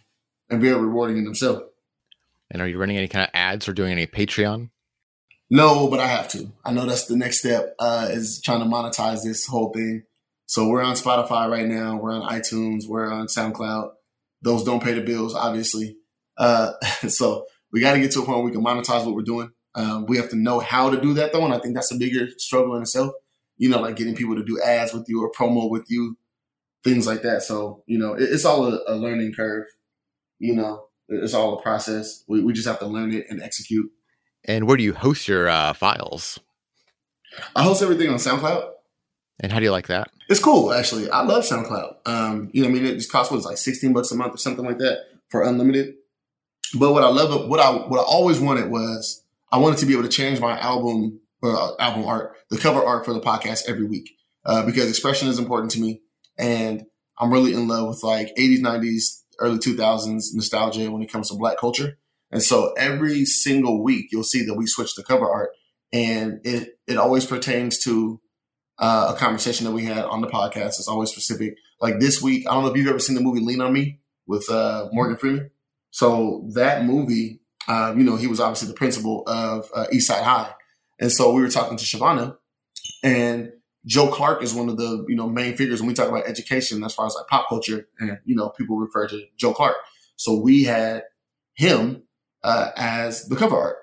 and 0.50 0.60
very 0.60 0.80
rewarding 0.80 1.18
in 1.18 1.24
themselves. 1.24 1.62
And 2.50 2.62
are 2.62 2.68
you 2.68 2.78
running 2.78 2.96
any 2.96 3.08
kind 3.08 3.24
of 3.24 3.30
ads 3.34 3.68
or 3.68 3.72
doing 3.72 3.92
any 3.92 4.06
Patreon? 4.06 4.70
No, 5.50 5.88
but 5.88 6.00
I 6.00 6.06
have 6.06 6.28
to. 6.30 6.52
I 6.64 6.72
know 6.72 6.86
that's 6.86 7.06
the 7.06 7.16
next 7.16 7.38
step 7.38 7.74
uh, 7.78 8.08
is 8.10 8.40
trying 8.42 8.60
to 8.60 8.66
monetize 8.66 9.22
this 9.22 9.46
whole 9.46 9.72
thing. 9.72 10.04
So 10.48 10.66
we're 10.66 10.82
on 10.82 10.94
Spotify 10.94 11.48
right 11.48 11.66
now. 11.66 11.98
We're 11.98 12.10
on 12.10 12.22
iTunes. 12.22 12.88
We're 12.88 13.12
on 13.12 13.26
SoundCloud. 13.26 13.90
Those 14.40 14.64
don't 14.64 14.82
pay 14.82 14.94
the 14.94 15.02
bills, 15.02 15.34
obviously. 15.34 15.98
Uh, 16.38 16.72
so 17.08 17.44
we 17.70 17.80
got 17.80 17.92
to 17.92 18.00
get 18.00 18.12
to 18.12 18.22
a 18.22 18.24
point 18.24 18.38
where 18.38 18.46
we 18.46 18.52
can 18.52 18.64
monetize 18.64 19.04
what 19.04 19.14
we're 19.14 19.22
doing. 19.22 19.50
Um, 19.74 20.06
we 20.06 20.16
have 20.16 20.30
to 20.30 20.36
know 20.36 20.58
how 20.58 20.88
to 20.88 20.98
do 20.98 21.12
that, 21.14 21.34
though, 21.34 21.44
and 21.44 21.52
I 21.52 21.58
think 21.58 21.74
that's 21.74 21.92
a 21.92 21.98
bigger 21.98 22.28
struggle 22.38 22.74
in 22.76 22.82
itself. 22.82 23.12
You 23.58 23.68
know, 23.68 23.80
like 23.80 23.96
getting 23.96 24.16
people 24.16 24.36
to 24.36 24.44
do 24.44 24.58
ads 24.62 24.94
with 24.94 25.04
you 25.06 25.22
or 25.22 25.30
promo 25.30 25.68
with 25.68 25.84
you, 25.90 26.16
things 26.82 27.06
like 27.06 27.20
that. 27.22 27.42
So 27.42 27.84
you 27.86 27.98
know, 27.98 28.14
it, 28.14 28.22
it's 28.22 28.46
all 28.46 28.72
a, 28.72 28.80
a 28.88 28.94
learning 28.94 29.34
curve. 29.34 29.66
You 30.38 30.54
know, 30.54 30.86
it's 31.08 31.34
all 31.34 31.58
a 31.58 31.62
process. 31.62 32.24
We, 32.26 32.42
we 32.42 32.54
just 32.54 32.66
have 32.66 32.78
to 32.78 32.86
learn 32.86 33.12
it 33.12 33.26
and 33.28 33.42
execute. 33.42 33.90
And 34.44 34.66
where 34.66 34.78
do 34.78 34.82
you 34.82 34.94
host 34.94 35.28
your 35.28 35.48
uh, 35.48 35.74
files? 35.74 36.38
I 37.54 37.64
host 37.64 37.82
everything 37.82 38.08
on 38.08 38.16
SoundCloud. 38.16 38.70
And 39.40 39.52
how 39.52 39.58
do 39.58 39.64
you 39.64 39.70
like 39.70 39.86
that? 39.86 40.10
It's 40.28 40.40
cool, 40.40 40.72
actually. 40.72 41.10
I 41.10 41.22
love 41.22 41.44
SoundCloud. 41.44 42.06
Um, 42.06 42.50
you 42.52 42.62
know, 42.62 42.68
I 42.68 42.72
mean, 42.72 42.84
it 42.84 42.94
just 42.94 43.12
costs 43.12 43.30
what 43.30 43.38
it's 43.38 43.46
like 43.46 43.56
sixteen 43.56 43.92
bucks 43.92 44.10
a 44.10 44.16
month 44.16 44.34
or 44.34 44.38
something 44.38 44.64
like 44.64 44.78
that 44.78 45.04
for 45.28 45.42
unlimited. 45.42 45.94
But 46.74 46.92
what 46.92 47.04
I 47.04 47.08
love, 47.08 47.48
what 47.48 47.60
I 47.60 47.70
what 47.70 48.00
I 48.00 48.02
always 48.02 48.40
wanted 48.40 48.70
was 48.70 49.22
I 49.50 49.58
wanted 49.58 49.78
to 49.78 49.86
be 49.86 49.92
able 49.92 50.02
to 50.02 50.08
change 50.08 50.40
my 50.40 50.58
album 50.58 51.20
uh, 51.42 51.76
album 51.78 52.04
art, 52.04 52.36
the 52.50 52.58
cover 52.58 52.84
art 52.84 53.04
for 53.04 53.12
the 53.12 53.20
podcast 53.20 53.68
every 53.68 53.84
week 53.84 54.10
uh, 54.44 54.66
because 54.66 54.88
expression 54.88 55.28
is 55.28 55.38
important 55.38 55.70
to 55.72 55.80
me, 55.80 56.02
and 56.36 56.84
I'm 57.18 57.32
really 57.32 57.54
in 57.54 57.68
love 57.68 57.88
with 57.88 58.02
like 58.02 58.34
80s, 58.36 58.60
90s 58.60 59.22
early 59.38 59.58
2000s 59.58 60.34
nostalgia 60.34 60.90
when 60.90 61.02
it 61.02 61.12
comes 61.12 61.30
to 61.30 61.36
black 61.36 61.58
culture. 61.58 61.98
And 62.30 62.42
so 62.42 62.72
every 62.76 63.24
single 63.24 63.82
week 63.82 64.08
you'll 64.12 64.24
see 64.24 64.44
that 64.44 64.54
we 64.54 64.66
switch 64.66 64.94
the 64.94 65.02
cover 65.02 65.28
art 65.28 65.50
and 65.92 66.40
it, 66.44 66.78
it 66.86 66.96
always 66.96 67.24
pertains 67.24 67.78
to 67.84 68.20
uh, 68.78 69.12
a 69.14 69.18
conversation 69.18 69.66
that 69.66 69.72
we 69.72 69.84
had 69.84 70.04
on 70.04 70.20
the 70.20 70.28
podcast. 70.28 70.78
It's 70.78 70.88
always 70.88 71.10
specific. 71.10 71.56
Like 71.80 72.00
this 72.00 72.22
week, 72.22 72.46
I 72.48 72.54
don't 72.54 72.64
know 72.64 72.70
if 72.70 72.76
you've 72.76 72.88
ever 72.88 72.98
seen 72.98 73.16
the 73.16 73.22
movie 73.22 73.40
Lean 73.40 73.60
on 73.60 73.72
Me 73.72 74.00
with 74.26 74.48
uh, 74.50 74.88
Morgan 74.92 75.16
Freeman. 75.16 75.50
So 75.90 76.48
that 76.54 76.84
movie, 76.84 77.40
uh, 77.66 77.94
you 77.96 78.04
know, 78.04 78.16
he 78.16 78.26
was 78.26 78.40
obviously 78.40 78.68
the 78.68 78.74
principal 78.74 79.24
of 79.26 79.70
uh, 79.74 79.86
Eastside 79.92 80.22
High. 80.22 80.52
And 81.00 81.10
so 81.10 81.32
we 81.32 81.40
were 81.40 81.48
talking 81.48 81.76
to 81.76 81.84
Shavana 81.84 82.36
and 83.02 83.52
Joe 83.86 84.08
Clark 84.08 84.42
is 84.42 84.54
one 84.54 84.68
of 84.68 84.76
the 84.76 85.04
you 85.08 85.16
know 85.16 85.28
main 85.28 85.56
figures 85.56 85.80
when 85.80 85.88
we 85.88 85.94
talk 85.94 86.08
about 86.08 86.26
education 86.26 86.84
as 86.84 86.94
far 86.94 87.06
as 87.06 87.14
like 87.14 87.26
pop 87.28 87.48
culture, 87.48 87.88
and 87.98 88.18
you 88.24 88.34
know 88.34 88.50
people 88.50 88.76
refer 88.76 89.06
to 89.08 89.24
Joe 89.36 89.54
Clark. 89.54 89.76
So 90.16 90.38
we 90.38 90.64
had 90.64 91.04
him 91.54 92.02
uh, 92.42 92.70
as 92.76 93.26
the 93.28 93.36
cover 93.36 93.56
art, 93.56 93.76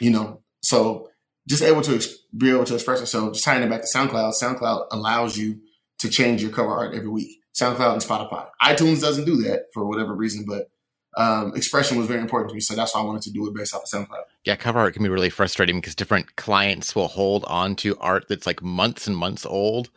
you 0.00 0.10
know. 0.10 0.42
So 0.62 1.08
just 1.48 1.62
able 1.62 1.82
to 1.82 1.96
ex- 1.96 2.16
be 2.36 2.50
able 2.50 2.64
to 2.64 2.74
express 2.74 3.00
yourself. 3.00 3.32
Just 3.34 3.44
tying 3.44 3.62
it 3.62 3.70
back 3.70 3.80
to 3.82 3.86
SoundCloud. 3.86 4.32
SoundCloud 4.40 4.86
allows 4.92 5.36
you 5.36 5.60
to 5.98 6.08
change 6.08 6.42
your 6.42 6.50
cover 6.50 6.70
art 6.70 6.94
every 6.94 7.08
week. 7.08 7.38
SoundCloud 7.60 7.92
and 7.92 8.02
Spotify. 8.02 8.46
iTunes 8.62 9.00
doesn't 9.00 9.24
do 9.24 9.36
that 9.42 9.66
for 9.74 9.86
whatever 9.86 10.14
reason, 10.14 10.44
but 10.46 10.70
um, 11.16 11.54
expression 11.54 11.98
was 11.98 12.06
very 12.06 12.20
important 12.20 12.48
to 12.50 12.54
me. 12.54 12.60
So 12.60 12.74
that's 12.74 12.94
why 12.94 13.02
I 13.02 13.04
wanted 13.04 13.22
to 13.22 13.30
do 13.30 13.46
it 13.46 13.54
based 13.54 13.74
off 13.74 13.82
of 13.82 13.88
SoundCloud. 13.88 14.22
Yeah, 14.44 14.56
cover 14.56 14.78
art 14.78 14.94
can 14.94 15.02
be 15.02 15.08
really 15.10 15.30
frustrating 15.30 15.76
because 15.80 15.94
different 15.94 16.36
clients 16.36 16.94
will 16.96 17.08
hold 17.08 17.44
on 17.44 17.76
to 17.76 17.96
art 17.98 18.24
that's 18.28 18.46
like 18.46 18.62
months 18.62 19.06
and 19.06 19.16
months 19.16 19.44
old. 19.44 19.90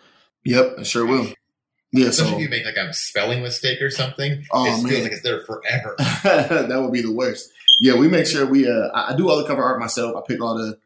Yep, 0.44 0.76
I 0.80 0.84
sure 0.84 1.06
will. 1.06 1.28
Yeah, 1.92 2.08
Especially 2.08 2.32
so 2.32 2.38
if 2.38 2.42
you 2.44 2.50
make 2.50 2.66
like 2.66 2.76
a 2.76 2.94
spelling 2.94 3.42
mistake 3.42 3.82
or 3.82 3.90
something, 3.90 4.44
Oh, 4.52 4.66
it 4.66 4.88
feels 4.88 5.04
like 5.04 5.14
it's 5.14 5.22
there 5.22 5.42
forever. 5.44 5.96
that 6.24 6.82
would 6.82 6.92
be 6.92 7.02
the 7.02 7.12
worst. 7.14 7.50
Yeah, 7.80 7.96
we 7.96 8.10
make 8.10 8.28
sure 8.28 8.46
we. 8.46 8.70
Uh, 8.70 8.90
I 8.94 9.14
I 9.14 9.16
do 9.16 9.30
all 9.30 9.38
the 9.38 9.48
cover 9.48 9.64
art 9.64 9.80
myself. 9.80 10.16
I 10.18 10.22
pick 10.28 10.42
all 10.42 10.56
the, 10.58 10.78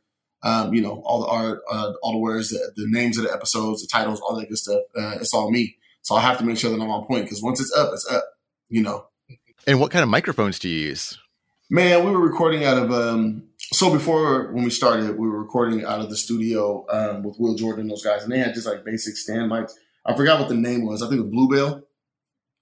um, 0.43 0.73
you 0.73 0.81
know, 0.81 1.01
all 1.05 1.21
the 1.21 1.27
art, 1.27 1.61
uh, 1.71 1.93
all 2.01 2.13
the 2.13 2.19
words, 2.19 2.49
the, 2.49 2.71
the 2.75 2.87
names 2.87 3.17
of 3.17 3.25
the 3.25 3.31
episodes, 3.33 3.81
the 3.81 3.87
titles, 3.91 4.19
all 4.21 4.35
that 4.37 4.47
good 4.47 4.57
stuff. 4.57 4.81
Uh, 4.95 5.15
it's 5.19 5.33
all 5.33 5.51
me. 5.51 5.77
So 6.01 6.15
I 6.15 6.21
have 6.21 6.37
to 6.37 6.43
make 6.43 6.57
sure 6.57 6.71
that 6.71 6.81
I'm 6.81 6.89
on 6.89 7.05
point 7.05 7.25
because 7.25 7.41
once 7.41 7.59
it's 7.59 7.73
up, 7.75 7.89
it's 7.93 8.09
up. 8.11 8.23
You 8.69 8.83
know, 8.83 9.07
And 9.65 9.79
what 9.79 9.91
kind 9.91 10.03
of 10.03 10.09
microphones 10.09 10.59
do 10.59 10.69
you 10.69 10.87
use? 10.89 11.17
man, 11.71 12.03
we 12.05 12.11
were 12.11 12.19
recording 12.19 12.65
out 12.65 12.77
of. 12.77 12.91
Um, 12.91 13.43
so 13.57 13.91
before 13.91 14.51
when 14.53 14.63
we 14.63 14.69
started, 14.69 15.17
we 15.17 15.27
were 15.27 15.39
recording 15.39 15.85
out 15.85 15.99
of 15.99 16.09
the 16.09 16.17
studio 16.17 16.85
um, 16.89 17.23
with 17.23 17.35
Will 17.39 17.55
Jordan 17.55 17.81
and 17.81 17.91
those 17.91 18.03
guys, 18.03 18.23
and 18.23 18.31
they 18.31 18.39
had 18.39 18.53
just 18.53 18.67
like 18.67 18.83
basic 18.85 19.17
stand 19.17 19.51
mics. 19.51 19.71
I 20.05 20.15
forgot 20.15 20.39
what 20.39 20.49
the 20.49 20.55
name 20.55 20.85
was. 20.85 21.01
I 21.03 21.07
think 21.09 21.19
it 21.19 21.23
was 21.23 21.31
Bluebell. 21.31 21.83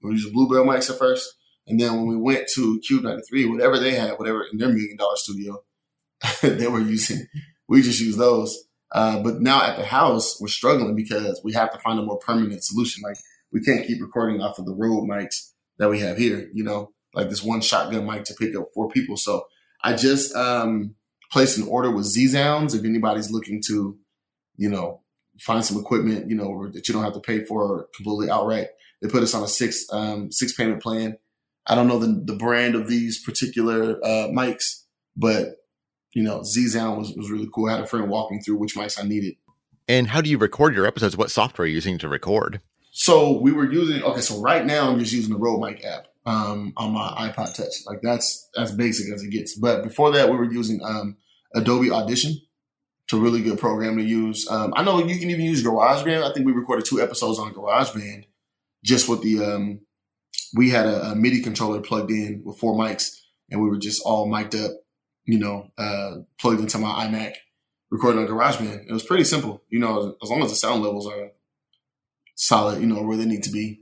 We 0.01 0.11
used 0.11 0.33
Bluebell 0.33 0.65
mics 0.65 0.89
at 0.89 0.97
first. 0.97 1.33
And 1.67 1.79
then 1.79 1.95
when 1.95 2.07
we 2.07 2.15
went 2.15 2.47
to 2.55 2.79
KUBE 2.89 3.03
93, 3.03 3.45
whatever 3.47 3.77
they 3.77 3.93
had, 3.93 4.17
whatever 4.17 4.45
in 4.51 4.57
their 4.57 4.69
million 4.69 4.95
dollar 4.95 5.17
studio, 5.17 5.61
they 6.41 6.67
were 6.67 6.79
using, 6.79 7.27
we 7.67 7.81
just 7.81 7.99
use 7.99 8.17
those. 8.17 8.65
Uh, 8.91 9.21
but 9.21 9.41
now 9.41 9.61
at 9.61 9.77
the 9.77 9.85
house, 9.85 10.39
we're 10.39 10.47
struggling 10.47 10.95
because 10.95 11.41
we 11.43 11.53
have 11.53 11.71
to 11.71 11.79
find 11.79 11.99
a 11.99 12.03
more 12.03 12.19
permanent 12.19 12.63
solution. 12.63 13.03
Like 13.03 13.17
we 13.51 13.61
can't 13.61 13.85
keep 13.85 14.01
recording 14.01 14.41
off 14.41 14.59
of 14.59 14.65
the 14.65 14.73
Rode 14.73 15.07
mics 15.09 15.51
that 15.77 15.89
we 15.89 15.99
have 15.99 16.17
here, 16.17 16.49
you 16.53 16.63
know, 16.63 16.91
like 17.13 17.29
this 17.29 17.43
one 17.43 17.61
shotgun 17.61 18.05
mic 18.05 18.23
to 18.25 18.33
pick 18.33 18.55
up 18.55 18.67
four 18.73 18.89
people. 18.89 19.17
So 19.17 19.45
I 19.83 19.93
just 19.93 20.35
um, 20.35 20.95
placed 21.31 21.57
an 21.57 21.67
order 21.67 21.91
with 21.91 22.05
zZounds. 22.05 22.75
If 22.75 22.85
anybody's 22.85 23.31
looking 23.31 23.61
to, 23.67 23.97
you 24.55 24.69
know, 24.69 25.01
find 25.39 25.63
some 25.63 25.79
equipment, 25.79 26.29
you 26.29 26.35
know, 26.35 26.69
that 26.73 26.87
you 26.87 26.93
don't 26.93 27.03
have 27.03 27.13
to 27.13 27.19
pay 27.19 27.43
for 27.45 27.87
completely 27.95 28.29
outright, 28.29 28.67
they 29.01 29.09
put 29.09 29.23
us 29.23 29.35
on 29.35 29.43
a 29.43 29.47
six 29.47 29.85
um, 29.91 30.31
six 30.31 30.53
payment 30.53 30.81
plan. 30.81 31.17
I 31.67 31.75
don't 31.75 31.87
know 31.87 31.99
the, 31.99 32.21
the 32.25 32.37
brand 32.37 32.75
of 32.75 32.87
these 32.87 33.21
particular 33.21 33.97
uh, 34.03 34.29
mics, 34.29 34.83
but 35.15 35.57
you 36.13 36.23
know, 36.23 36.43
Z 36.43 36.67
Sound 36.69 36.97
was, 36.97 37.13
was 37.15 37.29
really 37.29 37.49
cool. 37.53 37.69
I 37.69 37.73
had 37.73 37.81
a 37.81 37.87
friend 37.87 38.09
walk 38.09 38.31
me 38.31 38.39
through 38.39 38.57
which 38.57 38.75
mics 38.75 39.03
I 39.03 39.07
needed. 39.07 39.35
And 39.87 40.07
how 40.07 40.21
do 40.21 40.29
you 40.29 40.37
record 40.37 40.75
your 40.75 40.85
episodes? 40.85 41.15
What 41.15 41.31
software 41.31 41.63
are 41.63 41.67
you 41.67 41.75
using 41.75 41.97
to 41.99 42.09
record? 42.09 42.61
So 42.91 43.39
we 43.39 43.51
were 43.51 43.71
using 43.71 44.01
okay. 44.03 44.21
So 44.21 44.41
right 44.41 44.65
now 44.65 44.89
I'm 44.89 44.99
just 44.99 45.13
using 45.13 45.31
the 45.31 45.39
Rode 45.39 45.61
Mic 45.61 45.85
app 45.85 46.07
um, 46.25 46.73
on 46.75 46.91
my 46.91 47.29
iPod 47.29 47.55
Touch. 47.55 47.85
Like 47.85 48.01
that's 48.01 48.49
as 48.57 48.71
basic 48.71 49.13
as 49.13 49.23
it 49.23 49.29
gets. 49.29 49.55
But 49.55 49.83
before 49.83 50.11
that, 50.11 50.29
we 50.29 50.35
were 50.35 50.51
using 50.51 50.81
um, 50.83 51.15
Adobe 51.55 51.91
Audition. 51.91 52.31
It's 53.05 53.13
a 53.13 53.17
really 53.17 53.41
good 53.41 53.59
program 53.59 53.97
to 53.97 54.03
use. 54.03 54.49
Um, 54.49 54.73
I 54.75 54.83
know 54.83 54.97
you 54.99 55.19
can 55.19 55.29
even 55.29 55.45
use 55.45 55.63
GarageBand. 55.63 56.23
I 56.23 56.33
think 56.33 56.45
we 56.45 56.51
recorded 56.51 56.85
two 56.85 56.99
episodes 56.99 57.39
on 57.39 57.53
GarageBand 57.53 58.25
just 58.83 59.07
with 59.07 59.21
the. 59.21 59.43
Um, 59.43 59.81
we 60.55 60.69
had 60.69 60.85
a, 60.85 61.11
a 61.11 61.15
MIDI 61.15 61.41
controller 61.41 61.81
plugged 61.81 62.11
in 62.11 62.41
with 62.43 62.57
four 62.57 62.75
mics, 62.75 63.11
and 63.49 63.61
we 63.61 63.69
were 63.69 63.77
just 63.77 64.01
all 64.03 64.27
mic'd 64.27 64.55
up. 64.55 64.71
You 65.27 65.37
know, 65.39 65.71
uh, 65.77 66.15
plugged 66.39 66.61
into 66.61 66.79
my 66.79 67.05
iMac, 67.05 67.33
recording 67.91 68.21
on 68.21 68.27
GarageBand. 68.27 68.87
It 68.87 68.93
was 68.93 69.03
pretty 69.03 69.25
simple. 69.25 69.61
You 69.69 69.79
know, 69.79 70.15
as 70.23 70.29
long 70.29 70.41
as 70.41 70.49
the 70.49 70.55
sound 70.55 70.81
levels 70.81 71.05
are 71.05 71.31
solid, 72.35 72.79
you 72.79 72.87
know, 72.87 73.01
where 73.03 73.17
they 73.17 73.25
need 73.25 73.43
to 73.43 73.51
be. 73.51 73.81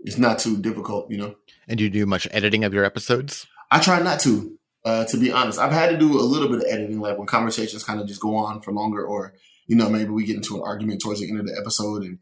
It's 0.00 0.18
not 0.18 0.38
too 0.38 0.58
difficult, 0.58 1.10
you 1.10 1.18
know. 1.18 1.36
And 1.68 1.78
do 1.78 1.84
you 1.84 1.90
do 1.90 2.06
much 2.06 2.28
editing 2.30 2.64
of 2.64 2.74
your 2.74 2.84
episodes? 2.84 3.46
I 3.70 3.80
try 3.80 4.00
not 4.00 4.20
to, 4.20 4.58
uh, 4.84 5.04
to 5.06 5.16
be 5.16 5.32
honest. 5.32 5.58
I've 5.58 5.72
had 5.72 5.90
to 5.90 5.96
do 5.96 6.18
a 6.18 6.22
little 6.22 6.48
bit 6.48 6.58
of 6.58 6.64
editing, 6.68 7.00
like 7.00 7.18
when 7.18 7.26
conversations 7.26 7.82
kind 7.82 8.00
of 8.00 8.06
just 8.06 8.20
go 8.20 8.36
on 8.36 8.60
for 8.60 8.72
longer, 8.72 9.04
or 9.04 9.34
you 9.66 9.76
know, 9.76 9.88
maybe 9.88 10.10
we 10.10 10.24
get 10.24 10.36
into 10.36 10.56
an 10.56 10.62
argument 10.64 11.00
towards 11.00 11.20
the 11.20 11.28
end 11.28 11.40
of 11.40 11.46
the 11.46 11.56
episode, 11.58 12.02
and 12.02 12.18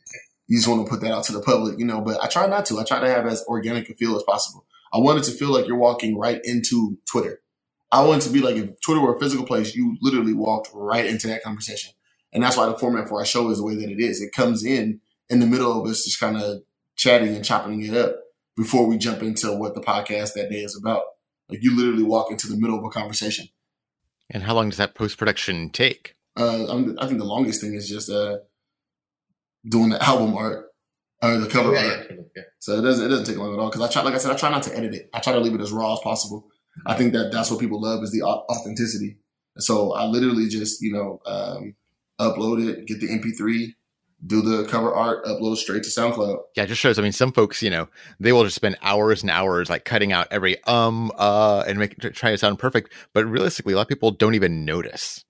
you 0.46 0.58
just 0.58 0.68
want 0.68 0.84
to 0.84 0.90
put 0.90 1.00
that 1.02 1.12
out 1.12 1.24
to 1.24 1.32
the 1.32 1.42
public, 1.42 1.78
you 1.78 1.84
know. 1.84 2.00
But 2.00 2.22
I 2.22 2.28
try 2.28 2.46
not 2.46 2.66
to. 2.66 2.78
I 2.78 2.84
try 2.84 3.00
to 3.00 3.08
have 3.08 3.26
as 3.26 3.44
organic 3.46 3.88
a 3.90 3.94
feel 3.94 4.16
as 4.16 4.22
possible. 4.22 4.64
I 4.92 4.98
want 4.98 5.18
it 5.18 5.24
to 5.24 5.32
feel 5.32 5.50
like 5.50 5.66
you're 5.66 5.76
walking 5.76 6.16
right 6.16 6.40
into 6.44 6.98
Twitter. 7.10 7.40
I 7.94 8.02
want 8.02 8.22
it 8.22 8.26
to 8.26 8.32
be 8.32 8.40
like 8.40 8.56
if 8.56 8.80
Twitter 8.80 9.00
were 9.00 9.14
a 9.14 9.20
physical 9.20 9.46
place, 9.46 9.76
you 9.76 9.96
literally 10.00 10.34
walked 10.34 10.68
right 10.74 11.06
into 11.06 11.28
that 11.28 11.44
conversation, 11.44 11.92
and 12.32 12.42
that's 12.42 12.56
why 12.56 12.66
the 12.66 12.76
format 12.76 13.08
for 13.08 13.20
our 13.20 13.24
show 13.24 13.48
is 13.50 13.58
the 13.58 13.64
way 13.64 13.76
that 13.76 13.88
it 13.88 14.00
is. 14.00 14.20
It 14.20 14.32
comes 14.32 14.64
in 14.64 15.00
in 15.30 15.38
the 15.38 15.46
middle 15.46 15.80
of 15.80 15.88
us 15.88 16.04
just 16.04 16.18
kind 16.18 16.36
of 16.36 16.62
chatting 16.96 17.36
and 17.36 17.44
chopping 17.44 17.84
it 17.84 17.94
up 17.94 18.16
before 18.56 18.86
we 18.86 18.98
jump 18.98 19.22
into 19.22 19.52
what 19.52 19.76
the 19.76 19.80
podcast 19.80 20.34
that 20.34 20.50
day 20.50 20.64
is 20.64 20.76
about. 20.76 21.02
Like 21.48 21.62
you 21.62 21.76
literally 21.76 22.02
walk 22.02 22.32
into 22.32 22.48
the 22.48 22.56
middle 22.56 22.76
of 22.76 22.84
a 22.84 22.88
conversation. 22.88 23.46
And 24.28 24.42
how 24.42 24.54
long 24.54 24.70
does 24.70 24.78
that 24.78 24.96
post 24.96 25.16
production 25.16 25.70
take? 25.70 26.16
Uh, 26.36 26.66
I'm, 26.68 26.98
I 26.98 27.06
think 27.06 27.20
the 27.20 27.24
longest 27.24 27.60
thing 27.60 27.74
is 27.74 27.88
just 27.88 28.10
uh, 28.10 28.38
doing 29.68 29.90
the 29.90 30.02
album 30.08 30.36
art 30.36 30.66
or 31.22 31.38
the 31.38 31.48
cover 31.48 31.76
art. 31.76 32.10
So 32.58 32.78
it 32.78 32.82
doesn't 32.82 33.06
it 33.06 33.08
doesn't 33.08 33.26
take 33.26 33.36
long 33.36 33.54
at 33.54 33.60
all 33.60 33.70
because 33.70 33.82
I 33.82 33.92
try, 33.92 34.02
like 34.02 34.14
I 34.14 34.18
said, 34.18 34.32
I 34.32 34.36
try 34.36 34.50
not 34.50 34.64
to 34.64 34.76
edit 34.76 34.94
it. 34.94 35.10
I 35.14 35.20
try 35.20 35.32
to 35.32 35.40
leave 35.40 35.54
it 35.54 35.60
as 35.60 35.70
raw 35.70 35.92
as 35.92 36.00
possible. 36.00 36.48
I 36.86 36.94
think 36.94 37.12
that 37.12 37.30
that's 37.32 37.50
what 37.50 37.60
people 37.60 37.80
love 37.80 38.02
is 38.02 38.12
the 38.12 38.22
authenticity. 38.22 39.18
So 39.58 39.92
I 39.92 40.04
literally 40.06 40.48
just 40.48 40.82
you 40.82 40.92
know 40.92 41.20
um, 41.26 41.74
upload 42.20 42.66
it, 42.66 42.86
get 42.86 43.00
the 43.00 43.08
MP3, 43.08 43.74
do 44.26 44.40
the 44.42 44.64
cover 44.68 44.92
art, 44.92 45.24
upload 45.24 45.56
straight 45.56 45.82
to 45.84 45.90
SoundCloud. 45.90 46.38
Yeah, 46.56 46.64
it 46.64 46.68
just 46.68 46.80
shows. 46.80 46.98
I 46.98 47.02
mean, 47.02 47.12
some 47.12 47.32
folks, 47.32 47.62
you 47.62 47.70
know, 47.70 47.88
they 48.18 48.32
will 48.32 48.44
just 48.44 48.56
spend 48.56 48.76
hours 48.82 49.22
and 49.22 49.30
hours 49.30 49.68
like 49.68 49.84
cutting 49.84 50.12
out 50.12 50.28
every 50.30 50.62
um, 50.64 51.12
uh, 51.16 51.64
and 51.66 51.78
make 51.78 51.98
try 51.98 52.30
to 52.30 52.38
sound 52.38 52.58
perfect. 52.58 52.92
But 53.12 53.26
realistically, 53.26 53.74
a 53.74 53.76
lot 53.76 53.82
of 53.82 53.88
people 53.88 54.10
don't 54.10 54.34
even 54.34 54.64
notice. 54.64 55.24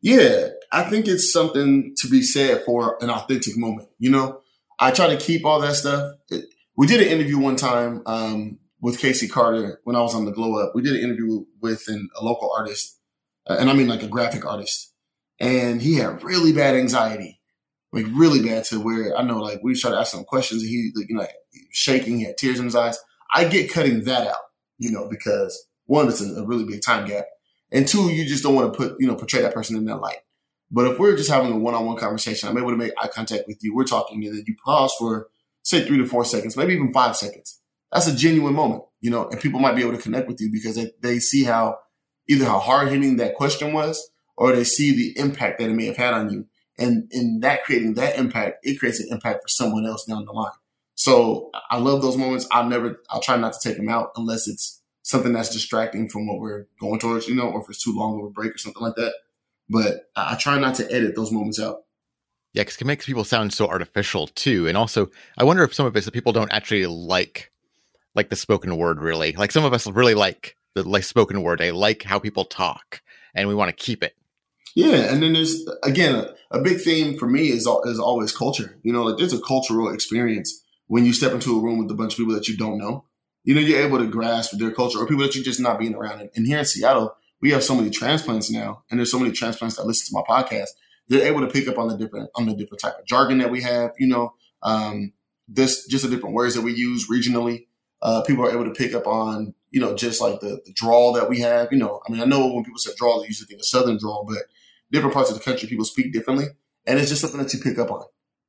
Yeah, 0.00 0.48
I 0.72 0.84
think 0.84 1.06
it's 1.06 1.32
something 1.32 1.94
to 1.98 2.08
be 2.08 2.22
said 2.22 2.64
for 2.64 2.98
an 3.00 3.10
authentic 3.10 3.56
moment. 3.56 3.88
You 3.98 4.10
know, 4.10 4.40
I 4.78 4.90
try 4.90 5.08
to 5.08 5.16
keep 5.16 5.44
all 5.44 5.60
that 5.60 5.76
stuff. 5.76 6.14
It, 6.28 6.46
we 6.76 6.86
did 6.86 7.00
an 7.02 7.08
interview 7.08 7.38
one 7.38 7.56
time 7.56 8.02
um, 8.06 8.58
with 8.82 8.98
Casey 8.98 9.28
Carter 9.28 9.80
when 9.84 9.96
I 9.96 10.00
was 10.00 10.14
on 10.14 10.26
the 10.26 10.32
Glow 10.32 10.58
Up. 10.58 10.74
We 10.74 10.82
did 10.82 10.96
an 10.96 11.02
interview 11.02 11.46
with 11.62 11.84
an, 11.88 12.10
a 12.20 12.24
local 12.24 12.52
artist, 12.54 12.98
uh, 13.48 13.56
and 13.58 13.70
I 13.70 13.72
mean 13.72 13.88
like 13.88 14.02
a 14.02 14.08
graphic 14.08 14.44
artist, 14.44 14.92
and 15.40 15.80
he 15.80 15.94
had 15.94 16.22
really 16.22 16.52
bad 16.52 16.74
anxiety, 16.74 17.40
like 17.92 18.06
really 18.12 18.42
bad 18.42 18.64
to 18.64 18.80
where 18.80 19.16
I 19.16 19.22
know 19.22 19.38
like 19.38 19.60
we 19.62 19.74
tried 19.74 19.92
to 19.92 19.98
ask 19.98 20.12
him 20.12 20.24
questions, 20.24 20.62
and 20.62 20.70
he 20.70 20.90
like, 20.94 21.08
you 21.08 21.14
know 21.14 21.22
like, 21.22 21.30
shaking, 21.70 22.18
he 22.18 22.24
had 22.26 22.36
tears 22.36 22.58
in 22.58 22.66
his 22.66 22.76
eyes. 22.76 22.98
I 23.34 23.46
get 23.46 23.72
cutting 23.72 24.04
that 24.04 24.26
out, 24.26 24.42
you 24.78 24.90
know, 24.90 25.08
because 25.08 25.66
one, 25.86 26.08
it's 26.08 26.20
a, 26.20 26.34
a 26.34 26.46
really 26.46 26.64
big 26.64 26.82
time 26.82 27.06
gap. 27.06 27.24
And 27.70 27.88
two, 27.88 28.12
you 28.12 28.26
just 28.26 28.42
don't 28.42 28.54
want 28.54 28.70
to 28.70 28.76
put, 28.76 28.96
you 29.00 29.06
know, 29.06 29.14
portray 29.14 29.40
that 29.40 29.54
person 29.54 29.76
in 29.76 29.86
that 29.86 29.96
light. 29.96 30.18
But 30.70 30.86
if 30.88 30.98
we're 30.98 31.16
just 31.16 31.30
having 31.30 31.52
a 31.52 31.58
one-on-one 31.58 31.96
conversation, 31.96 32.48
I'm 32.48 32.58
able 32.58 32.70
to 32.70 32.76
make 32.76 32.92
eye 33.00 33.08
contact 33.08 33.44
with 33.46 33.58
you. 33.62 33.74
We're 33.74 33.84
talking, 33.84 34.22
and 34.24 34.36
then 34.36 34.44
you 34.46 34.54
pause 34.62 34.92
for 34.98 35.28
say 35.62 35.86
three 35.86 35.98
to 35.98 36.06
four 36.06 36.24
seconds, 36.26 36.56
maybe 36.56 36.74
even 36.74 36.92
five 36.92 37.16
seconds. 37.16 37.60
That's 37.92 38.06
a 38.06 38.16
genuine 38.16 38.54
moment, 38.54 38.84
you 39.00 39.10
know, 39.10 39.28
and 39.28 39.40
people 39.40 39.60
might 39.60 39.76
be 39.76 39.82
able 39.82 39.96
to 39.96 40.02
connect 40.02 40.26
with 40.26 40.40
you 40.40 40.50
because 40.50 40.76
they, 40.76 40.92
they 41.02 41.18
see 41.18 41.44
how 41.44 41.78
either 42.28 42.46
how 42.46 42.58
hard 42.58 42.88
hitting 42.88 43.16
that 43.16 43.34
question 43.34 43.72
was, 43.72 44.10
or 44.36 44.52
they 44.52 44.64
see 44.64 44.94
the 44.94 45.18
impact 45.20 45.58
that 45.58 45.68
it 45.68 45.74
may 45.74 45.86
have 45.86 45.96
had 45.96 46.14
on 46.14 46.30
you. 46.30 46.46
And 46.78 47.06
in 47.12 47.40
that 47.40 47.64
creating 47.64 47.94
that 47.94 48.18
impact, 48.18 48.64
it 48.64 48.78
creates 48.78 48.98
an 48.98 49.08
impact 49.10 49.42
for 49.42 49.48
someone 49.48 49.86
else 49.86 50.04
down 50.04 50.24
the 50.24 50.32
line. 50.32 50.52
So 50.94 51.50
I 51.70 51.78
love 51.78 52.00
those 52.00 52.16
moments. 52.16 52.46
I'll 52.50 52.68
never, 52.68 53.00
I'll 53.10 53.20
try 53.20 53.36
not 53.36 53.52
to 53.52 53.68
take 53.68 53.76
them 53.76 53.88
out 53.88 54.12
unless 54.16 54.48
it's 54.48 54.80
something 55.02 55.32
that's 55.32 55.50
distracting 55.50 56.08
from 56.08 56.26
what 56.26 56.40
we're 56.40 56.66
going 56.80 56.98
towards, 56.98 57.28
you 57.28 57.34
know, 57.34 57.50
or 57.50 57.60
if 57.60 57.68
it's 57.68 57.82
too 57.82 57.94
long 57.94 58.18
of 58.18 58.26
a 58.26 58.30
break 58.30 58.54
or 58.54 58.58
something 58.58 58.82
like 58.82 58.94
that. 58.96 59.12
But 59.68 60.10
I 60.16 60.36
try 60.36 60.58
not 60.58 60.76
to 60.76 60.90
edit 60.90 61.14
those 61.14 61.30
moments 61.30 61.60
out. 61.60 61.82
Yeah, 62.54 62.62
because 62.62 62.76
it 62.76 62.84
makes 62.84 63.06
people 63.06 63.24
sound 63.24 63.52
so 63.52 63.66
artificial 63.66 64.28
too. 64.28 64.66
And 64.66 64.76
also, 64.76 65.10
I 65.38 65.44
wonder 65.44 65.62
if 65.62 65.74
some 65.74 65.86
of 65.86 65.96
it's 65.96 66.06
that 66.06 66.12
people 66.12 66.32
don't 66.32 66.52
actually 66.52 66.86
like 66.86 67.51
like 68.14 68.30
the 68.30 68.36
spoken 68.36 68.76
word 68.76 69.00
really. 69.00 69.32
Like 69.32 69.52
some 69.52 69.64
of 69.64 69.72
us 69.72 69.86
really 69.86 70.14
like 70.14 70.56
the 70.74 70.88
like 70.88 71.04
spoken 71.04 71.42
word. 71.42 71.58
They 71.58 71.72
like 71.72 72.02
how 72.02 72.18
people 72.18 72.44
talk, 72.44 73.02
and 73.34 73.48
we 73.48 73.54
want 73.54 73.76
to 73.76 73.84
keep 73.84 74.02
it. 74.02 74.14
Yeah, 74.74 75.12
and 75.12 75.22
then 75.22 75.34
there's 75.34 75.68
again 75.82 76.14
a, 76.14 76.34
a 76.50 76.60
big 76.60 76.80
theme 76.80 77.18
for 77.18 77.28
me 77.28 77.48
is 77.48 77.66
is 77.84 77.98
always 77.98 78.36
culture. 78.36 78.78
You 78.82 78.92
know, 78.92 79.04
like 79.04 79.18
there's 79.18 79.32
a 79.32 79.40
cultural 79.40 79.92
experience 79.92 80.62
when 80.86 81.04
you 81.04 81.12
step 81.12 81.32
into 81.32 81.58
a 81.58 81.62
room 81.62 81.78
with 81.78 81.90
a 81.90 81.94
bunch 81.94 82.14
of 82.14 82.18
people 82.18 82.34
that 82.34 82.48
you 82.48 82.56
don't 82.56 82.78
know. 82.78 83.04
You 83.44 83.54
know, 83.54 83.60
you're 83.60 83.84
able 83.84 83.98
to 83.98 84.06
grasp 84.06 84.56
their 84.56 84.70
culture 84.70 84.98
or 84.98 85.06
people 85.06 85.24
that 85.24 85.34
you're 85.34 85.44
just 85.44 85.58
not 85.58 85.78
being 85.78 85.94
around. 85.94 86.20
And, 86.20 86.30
and 86.36 86.46
here 86.46 86.58
in 86.58 86.64
Seattle, 86.64 87.16
we 87.40 87.50
have 87.50 87.64
so 87.64 87.74
many 87.74 87.90
transplants 87.90 88.50
now, 88.50 88.84
and 88.90 88.98
there's 88.98 89.10
so 89.10 89.18
many 89.18 89.32
transplants 89.32 89.76
that 89.76 89.86
listen 89.86 90.06
to 90.06 90.12
my 90.14 90.22
podcast. 90.22 90.68
They're 91.08 91.26
able 91.26 91.40
to 91.40 91.48
pick 91.48 91.66
up 91.66 91.76
on 91.76 91.88
the 91.88 91.96
different 91.96 92.30
on 92.34 92.46
the 92.46 92.54
different 92.54 92.80
type 92.80 92.98
of 92.98 93.04
jargon 93.04 93.38
that 93.38 93.50
we 93.50 93.62
have. 93.62 93.92
You 93.98 94.06
know, 94.06 94.34
um, 94.62 95.12
this 95.48 95.86
just 95.86 96.04
the 96.04 96.10
different 96.10 96.34
words 96.34 96.54
that 96.54 96.62
we 96.62 96.72
use 96.72 97.08
regionally. 97.10 97.66
Uh, 98.02 98.22
people 98.22 98.44
are 98.44 98.50
able 98.50 98.64
to 98.64 98.72
pick 98.72 98.94
up 98.94 99.06
on 99.06 99.54
you 99.70 99.80
know 99.80 99.94
just 99.94 100.20
like 100.20 100.40
the, 100.40 100.60
the 100.64 100.72
drawl 100.74 101.12
that 101.12 101.28
we 101.28 101.40
have. 101.40 101.68
You 101.70 101.78
know, 101.78 102.00
I 102.06 102.12
mean, 102.12 102.20
I 102.20 102.24
know 102.24 102.52
when 102.52 102.64
people 102.64 102.78
say 102.78 102.92
drawl, 102.96 103.20
they 103.20 103.28
usually 103.28 103.46
think 103.46 103.60
of 103.60 103.66
southern 103.66 103.98
drawl, 103.98 104.26
but 104.28 104.44
different 104.90 105.14
parts 105.14 105.30
of 105.30 105.38
the 105.38 105.42
country 105.42 105.68
people 105.68 105.84
speak 105.84 106.12
differently, 106.12 106.46
and 106.86 106.98
it's 106.98 107.08
just 107.08 107.20
something 107.20 107.40
that 107.40 107.52
you 107.52 107.60
pick 107.60 107.78
up 107.78 107.90
on. 107.90 108.04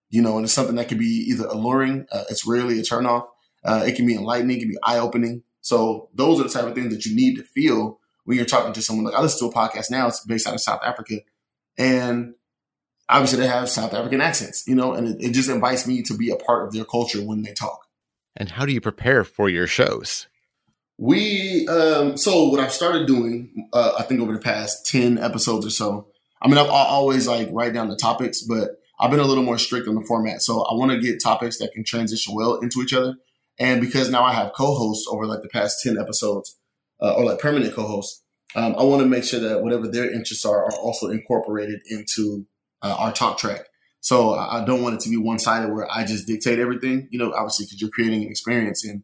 You 0.10 0.22
know, 0.22 0.36
and 0.38 0.44
it's 0.44 0.54
something 0.54 0.76
that 0.76 0.90
can 0.90 0.98
be 0.98 1.26
either 1.30 1.46
alluring. 1.46 2.06
Uh, 2.12 2.24
it's 2.30 2.46
rarely 2.46 2.80
a 2.80 2.84
turnoff. 2.84 3.28
Uh, 3.64 3.84
it 3.86 3.96
can 3.96 4.06
be 4.06 4.16
enlightening. 4.16 4.58
It 4.58 4.60
can 4.60 4.70
be 4.70 4.78
eye 4.84 5.00
opening. 5.00 5.44
So 5.62 6.10
those 6.14 6.40
are 6.40 6.44
the 6.44 6.50
type 6.50 6.66
of 6.66 6.76
things 6.76 6.94
that 6.94 7.06
you 7.06 7.16
need 7.16 7.38
to 7.38 7.44
feel 7.44 8.00
when 8.26 8.38
you're 8.38 8.46
talking 8.46 8.74
to 8.74 8.82
someone. 8.82 9.06
Like 9.06 9.16
I 9.16 9.22
listen 9.22 9.50
to 9.50 9.52
a 9.52 9.58
podcast 9.58 9.90
now. 9.90 10.08
It's 10.08 10.24
based 10.26 10.48
out 10.48 10.54
of 10.54 10.62
South 10.62 10.82
Africa, 10.84 11.16
and 11.78 12.36
obviously 13.10 13.40
they 13.40 13.48
have 13.48 13.70
South 13.70 13.94
African 13.94 14.22
accents, 14.22 14.68
you 14.68 14.76
know, 14.76 14.94
and 14.94 15.08
it, 15.08 15.30
it 15.30 15.32
just 15.32 15.50
invites 15.50 15.88
me 15.88 16.02
to 16.04 16.18
be 16.18 16.30
a 16.30 16.36
part 16.36 16.68
of 16.68 16.74
their 16.74 16.86
culture 16.86 17.24
when 17.24 17.42
they 17.42 17.54
talk. 17.54 17.83
And 18.36 18.52
how 18.52 18.66
do 18.66 18.74
you 18.74 18.82
prepare 18.82 19.24
for 19.24 19.50
your 19.50 19.68
shows? 19.68 20.28
We 20.98 21.68
um, 21.68 22.18
so 22.18 22.50
what 22.50 22.60
I've 22.60 22.72
started 22.72 23.08
doing, 23.08 23.70
uh, 23.74 23.94
I 23.98 24.04
think 24.04 24.22
over 24.22 24.34
the 24.34 24.40
past 24.40 24.86
ten 24.86 25.18
episodes 25.18 25.66
or 25.66 25.72
so. 25.72 26.08
I 26.42 26.48
mean, 26.48 26.58
I've 26.58 26.70
always 26.70 27.28
like 27.28 27.50
write 27.52 27.74
down 27.74 27.90
the 27.90 27.96
topics, 27.96 28.42
but 28.42 28.72
I've 29.00 29.10
been 29.10 29.20
a 29.20 29.26
little 29.26 29.44
more 29.44 29.58
strict 29.58 29.88
on 29.88 29.96
the 29.96 30.02
format. 30.02 30.42
So 30.42 30.62
I 30.64 30.76
want 30.76 30.92
to 30.92 31.00
get 31.00 31.22
topics 31.22 31.58
that 31.58 31.72
can 31.74 31.84
transition 31.84 32.36
well 32.36 32.56
into 32.60 32.82
each 32.82 32.94
other. 32.94 33.16
And 33.60 33.82
because 33.82 34.10
now 34.10 34.24
I 34.24 34.34
have 34.34 34.54
co-hosts 34.54 35.08
over 35.10 35.26
like 35.26 35.42
the 35.42 35.50
past 35.50 35.82
ten 35.84 35.98
episodes, 35.98 36.58
uh, 37.02 37.14
or 37.14 37.26
like 37.26 37.40
permanent 37.40 37.74
co-hosts, 37.74 38.24
um, 38.56 38.76
I 38.78 38.84
want 38.84 39.02
to 39.02 39.08
make 39.08 39.24
sure 39.24 39.40
that 39.40 39.64
whatever 39.64 39.88
their 39.88 40.12
interests 40.12 40.46
are 40.46 40.66
are 40.66 40.76
also 40.76 41.10
incorporated 41.10 41.82
into 41.90 42.46
uh, 42.82 42.96
our 42.98 43.12
talk 43.12 43.38
track. 43.38 43.66
So 44.04 44.34
I 44.34 44.66
don't 44.66 44.82
want 44.82 44.96
it 44.96 45.02
to 45.02 45.10
be 45.10 45.16
one 45.16 45.40
sided 45.40 45.72
where 45.72 45.90
I 45.90 46.04
just 46.04 46.28
dictate 46.28 46.60
everything. 46.60 47.08
You 47.10 47.20
know, 47.20 47.32
obviously 47.34 47.66
because 47.66 47.80
you're 47.80 47.90
creating 47.90 48.24
an 48.24 48.30
experience 48.30 48.84
and 48.84 49.02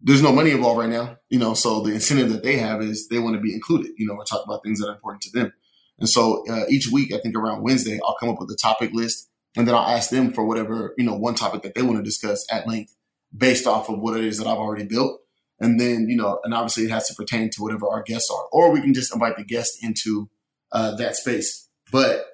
there's 0.00 0.22
no 0.22 0.32
money 0.32 0.52
involved 0.52 0.78
right 0.78 0.88
now, 0.88 1.18
you 1.28 1.38
know, 1.38 1.52
so 1.52 1.80
the 1.80 1.92
incentive 1.92 2.32
that 2.32 2.42
they 2.42 2.56
have 2.56 2.80
is 2.80 3.08
they 3.08 3.18
want 3.18 3.36
to 3.36 3.42
be 3.42 3.52
included, 3.52 3.92
you 3.98 4.06
know, 4.06 4.14
or 4.14 4.24
talk 4.24 4.42
about 4.46 4.62
things 4.64 4.80
that 4.80 4.88
are 4.88 4.94
important 4.94 5.20
to 5.20 5.38
them. 5.38 5.52
And 5.98 6.08
so 6.08 6.48
uh, 6.48 6.64
each 6.70 6.88
week, 6.90 7.12
I 7.12 7.18
think 7.18 7.36
around 7.36 7.62
Wednesday, 7.62 8.00
I'll 8.02 8.16
come 8.18 8.30
up 8.30 8.40
with 8.40 8.50
a 8.50 8.56
topic 8.56 8.92
list 8.94 9.28
and 9.54 9.68
then 9.68 9.74
I'll 9.74 9.86
ask 9.86 10.08
them 10.08 10.32
for 10.32 10.46
whatever, 10.46 10.94
you 10.96 11.04
know, 11.04 11.14
one 11.14 11.34
topic 11.34 11.60
that 11.62 11.74
they 11.74 11.82
want 11.82 11.98
to 11.98 12.02
discuss 12.02 12.46
at 12.50 12.66
length 12.66 12.96
based 13.36 13.66
off 13.66 13.90
of 13.90 13.98
what 13.98 14.16
it 14.16 14.24
is 14.24 14.38
that 14.38 14.46
I've 14.46 14.56
already 14.56 14.86
built. 14.86 15.20
And 15.60 15.78
then, 15.78 16.08
you 16.08 16.16
know, 16.16 16.40
and 16.42 16.54
obviously 16.54 16.84
it 16.84 16.90
has 16.90 17.06
to 17.08 17.14
pertain 17.14 17.50
to 17.50 17.62
whatever 17.62 17.86
our 17.86 18.02
guests 18.02 18.30
are, 18.30 18.46
or 18.50 18.72
we 18.72 18.80
can 18.80 18.94
just 18.94 19.12
invite 19.12 19.36
the 19.36 19.44
guest 19.44 19.82
into 19.82 20.30
uh, 20.72 20.96
that 20.96 21.16
space. 21.16 21.68
But 21.92 22.24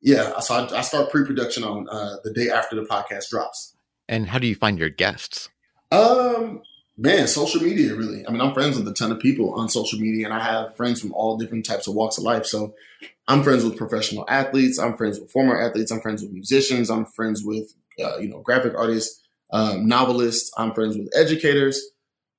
yeah, 0.00 0.38
so 0.40 0.54
I, 0.54 0.78
I 0.78 0.80
start 0.82 1.10
pre-production 1.10 1.64
on 1.64 1.88
uh, 1.88 2.16
the 2.24 2.32
day 2.32 2.50
after 2.50 2.76
the 2.76 2.82
podcast 2.82 3.30
drops. 3.30 3.74
And 4.08 4.28
how 4.28 4.38
do 4.38 4.46
you 4.46 4.54
find 4.54 4.78
your 4.78 4.90
guests? 4.90 5.48
Um, 5.90 6.62
Man, 6.98 7.26
social 7.26 7.60
media 7.60 7.94
really. 7.94 8.26
I 8.26 8.30
mean, 8.30 8.40
I'm 8.40 8.54
friends 8.54 8.78
with 8.78 8.88
a 8.88 8.94
ton 8.94 9.12
of 9.12 9.20
people 9.20 9.52
on 9.52 9.68
social 9.68 9.98
media, 9.98 10.24
and 10.24 10.32
I 10.32 10.42
have 10.42 10.74
friends 10.76 10.98
from 10.98 11.12
all 11.12 11.36
different 11.36 11.66
types 11.66 11.86
of 11.86 11.94
walks 11.94 12.16
of 12.16 12.24
life. 12.24 12.46
So 12.46 12.74
I'm 13.28 13.42
friends 13.42 13.64
with 13.64 13.76
professional 13.76 14.24
athletes. 14.28 14.78
I'm 14.78 14.96
friends 14.96 15.20
with 15.20 15.30
former 15.30 15.60
athletes. 15.60 15.90
I'm 15.90 16.00
friends 16.00 16.22
with 16.22 16.32
musicians. 16.32 16.90
I'm 16.90 17.04
friends 17.04 17.42
with 17.44 17.74
uh, 18.02 18.16
you 18.16 18.28
know 18.28 18.40
graphic 18.40 18.72
artists, 18.74 19.22
um, 19.52 19.86
novelists. 19.86 20.50
I'm 20.56 20.72
friends 20.72 20.96
with 20.96 21.10
educators. 21.14 21.82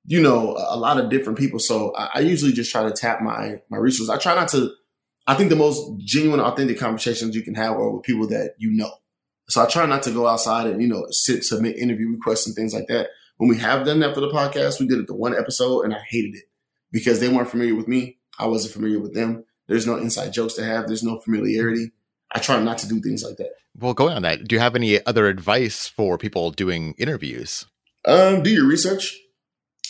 You 0.05 0.23
know, 0.23 0.55
a, 0.55 0.75
a 0.75 0.77
lot 0.77 0.99
of 0.99 1.11
different 1.11 1.37
people. 1.37 1.59
So 1.59 1.93
I, 1.95 2.09
I, 2.15 2.19
usually 2.21 2.53
just 2.53 2.71
try 2.71 2.81
to 2.81 2.91
tap 2.91 3.21
my 3.21 3.61
my 3.69 3.77
resources. 3.77 4.09
I 4.09 4.17
try 4.17 4.33
not 4.33 4.47
to. 4.49 4.71
I 5.27 5.35
think 5.35 5.49
the 5.49 5.55
most 5.55 5.99
genuine, 5.99 6.39
authentic 6.39 6.79
conversations 6.79 7.35
you 7.35 7.41
can 7.43 7.55
have 7.55 7.73
are 7.73 7.91
with 7.91 8.03
people 8.03 8.27
that 8.29 8.55
you 8.57 8.71
know. 8.71 8.91
So 9.49 9.61
I 9.61 9.65
try 9.67 9.85
not 9.85 10.03
to 10.03 10.11
go 10.11 10.27
outside 10.27 10.67
and 10.67 10.81
you 10.81 10.87
know 10.87 11.05
sit 11.11 11.43
submit 11.43 11.77
interview 11.77 12.09
requests 12.09 12.47
and 12.47 12.55
things 12.55 12.73
like 12.73 12.87
that 12.87 13.09
when 13.37 13.49
we 13.49 13.57
have 13.57 13.85
done 13.85 13.99
that 13.99 14.13
for 14.13 14.21
the 14.21 14.29
podcast, 14.29 14.79
we 14.79 14.87
did 14.87 14.99
it 14.99 15.07
the 15.07 15.15
one 15.15 15.35
episode 15.35 15.83
and 15.83 15.93
I 15.93 15.99
hated 16.09 16.35
it 16.35 16.45
because 16.91 17.19
they 17.19 17.29
weren't 17.29 17.49
familiar 17.49 17.75
with 17.75 17.87
me. 17.87 18.17
I 18.37 18.47
wasn't 18.47 18.73
familiar 18.73 18.99
with 18.99 19.13
them. 19.13 19.45
There's 19.67 19.87
no 19.87 19.95
inside 19.97 20.33
jokes 20.33 20.55
to 20.55 20.63
have. 20.63 20.87
There's 20.87 21.03
no 21.03 21.19
familiarity. 21.19 21.91
I 22.31 22.39
try 22.39 22.61
not 22.61 22.77
to 22.79 22.87
do 22.87 22.99
things 22.99 23.23
like 23.23 23.37
that. 23.37 23.51
Well, 23.79 23.93
going 23.93 24.15
on 24.15 24.23
that, 24.23 24.47
do 24.47 24.55
you 24.55 24.59
have 24.59 24.75
any 24.75 25.03
other 25.05 25.27
advice 25.27 25.87
for 25.87 26.17
people 26.17 26.51
doing 26.51 26.95
interviews? 26.97 27.65
Um, 28.05 28.41
do 28.41 28.49
your 28.49 28.65
research. 28.65 29.17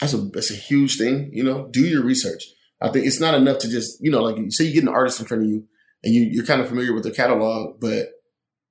That's 0.01 0.13
a 0.13 0.17
that's 0.17 0.51
a 0.51 0.55
huge 0.55 0.97
thing. 0.97 1.29
You 1.33 1.43
know, 1.43 1.67
do 1.71 1.81
your 1.81 2.03
research. 2.03 2.43
I 2.81 2.89
think 2.89 3.05
it's 3.07 3.19
not 3.19 3.33
enough 3.33 3.59
to 3.59 3.69
just 3.69 3.97
you 4.01 4.11
know 4.11 4.21
like 4.21 4.37
say 4.49 4.65
you 4.65 4.73
get 4.73 4.83
an 4.83 4.89
artist 4.89 5.19
in 5.19 5.25
front 5.25 5.43
of 5.43 5.49
you 5.49 5.65
and 6.03 6.13
you 6.13 6.23
you're 6.23 6.45
kind 6.45 6.61
of 6.61 6.67
familiar 6.67 6.93
with 6.93 7.03
their 7.03 7.13
catalog, 7.13 7.79
but 7.79 8.07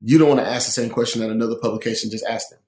you 0.00 0.18
don't 0.18 0.28
want 0.28 0.40
to 0.40 0.46
ask 0.46 0.66
the 0.66 0.72
same 0.72 0.90
question 0.90 1.20
that 1.20 1.30
another 1.30 1.56
publication 1.60 2.10
just 2.10 2.24
asked 2.26 2.50
them. 2.50 2.60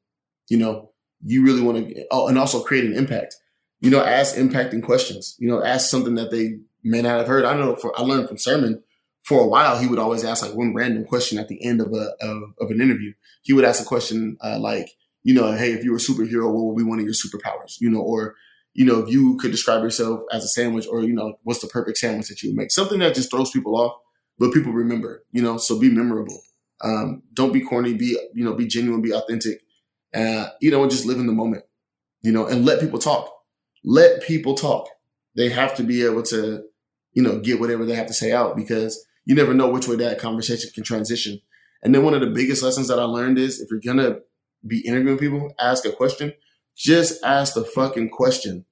You 0.48 0.58
know, 0.58 0.92
you 1.24 1.44
really 1.44 1.60
want 1.60 1.88
to, 1.88 2.06
oh, 2.10 2.28
and 2.28 2.38
also 2.38 2.62
create 2.62 2.84
an 2.84 2.94
impact. 2.94 3.36
You 3.80 3.90
know, 3.90 4.02
ask 4.02 4.34
impacting 4.34 4.82
questions. 4.82 5.36
You 5.38 5.48
know, 5.48 5.62
ask 5.62 5.88
something 5.88 6.14
that 6.16 6.30
they 6.30 6.58
may 6.82 7.02
not 7.02 7.18
have 7.18 7.26
heard. 7.26 7.44
I 7.44 7.54
know 7.54 7.76
for 7.76 7.98
I 7.98 8.02
learned 8.02 8.28
from 8.28 8.38
Sermon 8.38 8.82
for 9.22 9.40
a 9.40 9.46
while. 9.46 9.78
He 9.78 9.86
would 9.86 9.98
always 9.98 10.24
ask 10.24 10.44
like 10.44 10.54
one 10.54 10.74
random 10.74 11.04
question 11.04 11.38
at 11.38 11.48
the 11.48 11.62
end 11.64 11.80
of 11.80 11.92
a 11.92 12.14
of, 12.20 12.42
of 12.60 12.70
an 12.70 12.80
interview. 12.80 13.12
He 13.42 13.52
would 13.52 13.64
ask 13.64 13.80
a 13.80 13.86
question 13.86 14.36
uh, 14.42 14.58
like, 14.58 14.90
you 15.22 15.34
know, 15.34 15.52
hey, 15.52 15.72
if 15.72 15.84
you 15.84 15.92
were 15.92 15.98
a 15.98 16.00
superhero, 16.00 16.52
what 16.52 16.64
would 16.64 16.76
be 16.76 16.82
one 16.82 16.98
of 16.98 17.04
your 17.04 17.14
superpowers? 17.14 17.76
You 17.80 17.90
know, 17.90 18.00
or 18.00 18.34
you 18.74 18.84
know, 18.84 19.00
if 19.00 19.08
you 19.08 19.36
could 19.38 19.50
describe 19.50 19.82
yourself 19.82 20.20
as 20.32 20.44
a 20.44 20.48
sandwich, 20.48 20.86
or 20.90 21.02
you 21.02 21.14
know, 21.14 21.38
what's 21.42 21.60
the 21.60 21.66
perfect 21.68 21.98
sandwich 21.98 22.28
that 22.28 22.42
you 22.42 22.50
would 22.50 22.56
make? 22.56 22.70
Something 22.70 23.00
that 23.00 23.14
just 23.14 23.30
throws 23.30 23.50
people 23.50 23.76
off, 23.76 23.96
but 24.38 24.52
people 24.52 24.72
remember. 24.72 25.24
You 25.32 25.42
know, 25.42 25.56
so 25.58 25.78
be 25.78 25.90
memorable. 25.90 26.40
Um, 26.80 27.22
don't 27.32 27.52
be 27.52 27.60
corny. 27.60 27.94
Be 27.94 28.18
you 28.34 28.44
know, 28.44 28.54
be 28.54 28.66
genuine. 28.66 29.02
Be 29.02 29.12
authentic 29.12 29.62
and 30.12 30.50
you 30.60 30.70
know, 30.70 30.82
and 30.82 30.90
just 30.90 31.06
live 31.06 31.18
in 31.18 31.26
the 31.26 31.32
moment, 31.32 31.64
you 32.22 32.32
know, 32.32 32.46
and 32.46 32.64
let 32.64 32.80
people 32.80 32.98
talk. 32.98 33.30
Let 33.84 34.22
people 34.22 34.54
talk. 34.54 34.88
They 35.36 35.48
have 35.50 35.74
to 35.76 35.82
be 35.82 36.04
able 36.04 36.22
to, 36.24 36.64
you 37.12 37.22
know, 37.22 37.38
get 37.38 37.60
whatever 37.60 37.84
they 37.84 37.94
have 37.94 38.06
to 38.06 38.14
say 38.14 38.32
out 38.32 38.56
because 38.56 39.04
you 39.24 39.34
never 39.34 39.54
know 39.54 39.68
which 39.68 39.86
way 39.86 39.96
that 39.96 40.18
conversation 40.18 40.70
can 40.74 40.84
transition. 40.84 41.40
And 41.82 41.94
then 41.94 42.02
one 42.02 42.14
of 42.14 42.20
the 42.20 42.28
biggest 42.28 42.62
lessons 42.62 42.88
that 42.88 42.98
I 42.98 43.04
learned 43.04 43.38
is 43.38 43.60
if 43.60 43.70
you're 43.70 43.80
gonna 43.80 44.20
be 44.66 44.80
interviewing 44.80 45.18
people, 45.18 45.52
ask 45.60 45.84
a 45.84 45.92
question, 45.92 46.32
just 46.78 47.22
ask 47.24 47.54
the 47.54 47.64
fucking 47.64 48.08
question. 48.10 48.64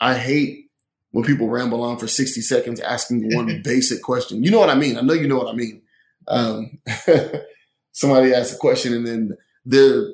I 0.00 0.14
hate 0.14 0.66
when 1.10 1.24
people 1.24 1.48
ramble 1.48 1.82
on 1.82 1.98
for 1.98 2.06
60 2.06 2.40
seconds 2.42 2.80
asking 2.80 3.30
one 3.34 3.62
basic 3.64 4.02
question. 4.02 4.44
You 4.44 4.50
know 4.50 4.60
what 4.60 4.70
I 4.70 4.74
mean? 4.74 4.96
I 4.96 5.00
know 5.00 5.14
you 5.14 5.26
know 5.26 5.38
what 5.38 5.48
I 5.48 5.56
mean. 5.56 5.82
Um, 6.28 6.78
somebody 7.92 8.34
asks 8.34 8.54
a 8.54 8.58
question 8.58 8.94
and 8.94 9.06
then 9.06 9.36
they're 9.64 10.12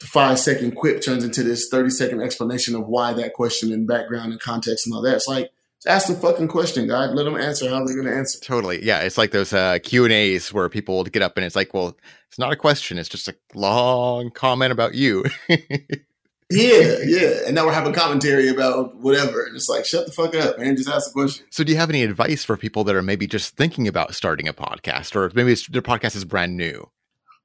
five 0.00 0.38
second 0.38 0.76
quip 0.76 1.02
turns 1.02 1.24
into 1.24 1.42
this 1.42 1.68
30 1.68 1.90
second 1.90 2.22
explanation 2.22 2.74
of 2.74 2.86
why 2.86 3.12
that 3.14 3.32
question 3.34 3.72
and 3.72 3.86
background 3.86 4.32
and 4.32 4.40
context 4.40 4.86
and 4.86 4.94
all 4.94 5.02
that. 5.02 5.16
It's 5.16 5.28
like, 5.28 5.50
ask 5.86 6.08
the 6.08 6.14
fucking 6.14 6.48
question, 6.48 6.86
God. 6.86 7.14
Let 7.14 7.24
them 7.24 7.36
answer 7.36 7.68
how 7.68 7.84
they're 7.84 7.96
going 7.96 8.06
to 8.06 8.16
answer. 8.16 8.38
Totally. 8.40 8.84
Yeah. 8.84 9.00
It's 9.00 9.18
like 9.18 9.30
those 9.30 9.52
uh, 9.54 9.78
Q 9.82 10.04
and 10.04 10.12
A's 10.12 10.52
where 10.52 10.68
people 10.68 10.96
will 10.96 11.04
get 11.04 11.22
up 11.22 11.36
and 11.36 11.44
it's 11.44 11.56
like, 11.56 11.72
well, 11.72 11.96
it's 12.28 12.38
not 12.38 12.52
a 12.52 12.56
question. 12.56 12.98
It's 12.98 13.08
just 13.08 13.28
a 13.28 13.34
long 13.54 14.30
comment 14.30 14.72
about 14.72 14.94
you. 14.94 15.24
yeah. 16.50 16.96
Yeah. 17.04 17.40
And 17.46 17.54
now 17.54 17.66
we're 17.66 17.72
having 17.72 17.92
commentary 17.92 18.48
about 18.48 18.96
whatever. 18.96 19.44
And 19.44 19.56
it's 19.56 19.68
like, 19.68 19.84
shut 19.84 20.06
the 20.06 20.12
fuck 20.12 20.34
up, 20.34 20.58
man. 20.58 20.76
Just 20.76 20.88
ask 20.88 21.08
the 21.08 21.12
question. 21.12 21.46
So 21.50 21.64
do 21.64 21.72
you 21.72 21.78
have 21.78 21.90
any 21.90 22.02
advice 22.02 22.44
for 22.44 22.56
people 22.56 22.84
that 22.84 22.94
are 22.94 23.02
maybe 23.02 23.26
just 23.26 23.56
thinking 23.56 23.86
about 23.88 24.14
starting 24.14 24.48
a 24.48 24.52
podcast 24.52 25.14
or 25.14 25.30
maybe 25.34 25.54
their 25.70 25.82
podcast 25.82 26.16
is 26.16 26.24
brand 26.24 26.56
new? 26.56 26.90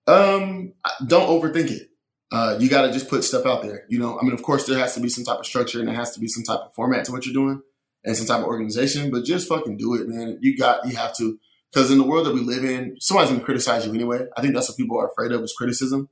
Um, 0.08 0.74
don't 1.08 1.28
overthink 1.28 1.72
it 1.72 1.90
uh, 2.32 2.58
you 2.60 2.70
got 2.70 2.84
to 2.84 2.92
just 2.92 3.10
put 3.10 3.24
stuff 3.24 3.46
out 3.46 3.62
there. 3.62 3.86
You 3.90 4.00
know, 4.00 4.20
I 4.20 4.24
mean, 4.24 4.34
of 4.34 4.44
course, 4.44 4.66
there 4.66 4.78
has 4.78 4.94
to 4.96 5.00
be 5.00 5.10
some 5.10 5.24
type 5.24 5.40
of 5.40 5.46
structure 5.46 5.80
and 5.80 5.88
there 5.88 5.96
has 5.96 6.12
to 6.12 6.20
be 6.20 6.28
some 6.28 6.44
type 6.44 6.66
of 6.66 6.74
format 6.74 7.06
to 7.06 7.12
what 7.12 7.26
you're 7.26 7.34
doing 7.34 7.62
and 8.04 8.16
some 8.16 8.28
type 8.28 8.40
of 8.40 8.46
organization, 8.46 9.12
but 9.12 9.26
just 9.26 9.48
fucking 9.48 9.78
do 9.78 9.96
it, 9.96 10.08
man. 10.08 10.38
You 10.42 10.58
got, 10.58 10.88
you 10.88 10.96
have 10.96 11.16
to, 11.18 11.40
because 11.72 11.92
in 11.92 11.98
the 11.98 12.04
world 12.04 12.26
that 12.26 12.34
we 12.34 12.42
live 12.42 12.66
in, 12.66 12.98
somebody's 13.00 13.32
gonna 13.32 13.44
criticize 13.44 13.86
you 13.86 13.94
anyway. 13.94 14.26
I 14.38 14.42
think 14.42 14.54
that's 14.54 14.70
what 14.70 14.78
people 14.78 15.00
are 15.00 15.08
afraid 15.08 15.32
of 15.32 15.42
is 15.42 15.54
criticism. 15.58 16.10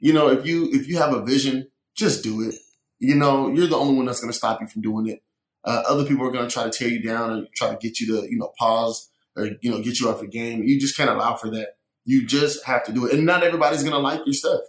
You 0.00 0.12
know, 0.12 0.28
if 0.28 0.46
you 0.46 0.68
if 0.72 0.88
you 0.88 0.98
have 0.98 1.14
a 1.14 1.24
vision, 1.24 1.68
just 1.96 2.22
do 2.22 2.48
it. 2.48 2.54
You 2.98 3.14
know, 3.14 3.48
you're 3.48 3.66
the 3.66 3.76
only 3.76 3.94
one 3.94 4.06
that's 4.06 4.20
gonna 4.20 4.32
stop 4.32 4.60
you 4.60 4.66
from 4.66 4.82
doing 4.82 5.08
it. 5.08 5.22
Uh, 5.64 5.82
other 5.88 6.04
people 6.04 6.26
are 6.26 6.30
gonna 6.30 6.48
try 6.48 6.64
to 6.64 6.70
tear 6.70 6.88
you 6.88 7.02
down 7.02 7.32
and 7.32 7.48
try 7.54 7.70
to 7.70 7.76
get 7.76 8.00
you 8.00 8.06
to, 8.08 8.30
you 8.30 8.38
know, 8.38 8.52
pause 8.58 9.10
or 9.36 9.50
you 9.60 9.70
know, 9.70 9.82
get 9.82 10.00
you 10.00 10.08
off 10.08 10.20
the 10.20 10.26
game. 10.26 10.62
You 10.62 10.80
just 10.80 10.96
can't 10.96 11.10
allow 11.10 11.34
for 11.34 11.50
that. 11.50 11.70
You 12.04 12.24
just 12.24 12.64
have 12.64 12.84
to 12.84 12.92
do 12.92 13.06
it, 13.06 13.14
and 13.14 13.26
not 13.26 13.42
everybody's 13.42 13.82
gonna 13.82 13.98
like 13.98 14.20
your 14.24 14.34
stuff 14.34 14.60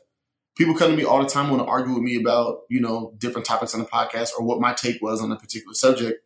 people 0.57 0.73
come 0.73 0.89
to 0.89 0.97
me 0.97 1.03
all 1.03 1.21
the 1.21 1.29
time 1.29 1.49
want 1.49 1.61
to 1.61 1.67
argue 1.67 1.93
with 1.93 2.03
me 2.03 2.19
about 2.19 2.61
you 2.69 2.81
know 2.81 3.13
different 3.19 3.45
topics 3.45 3.73
on 3.73 3.79
the 3.79 3.85
podcast 3.85 4.31
or 4.37 4.43
what 4.43 4.59
my 4.59 4.73
take 4.73 5.01
was 5.01 5.21
on 5.21 5.31
a 5.31 5.37
particular 5.37 5.73
subject 5.73 6.21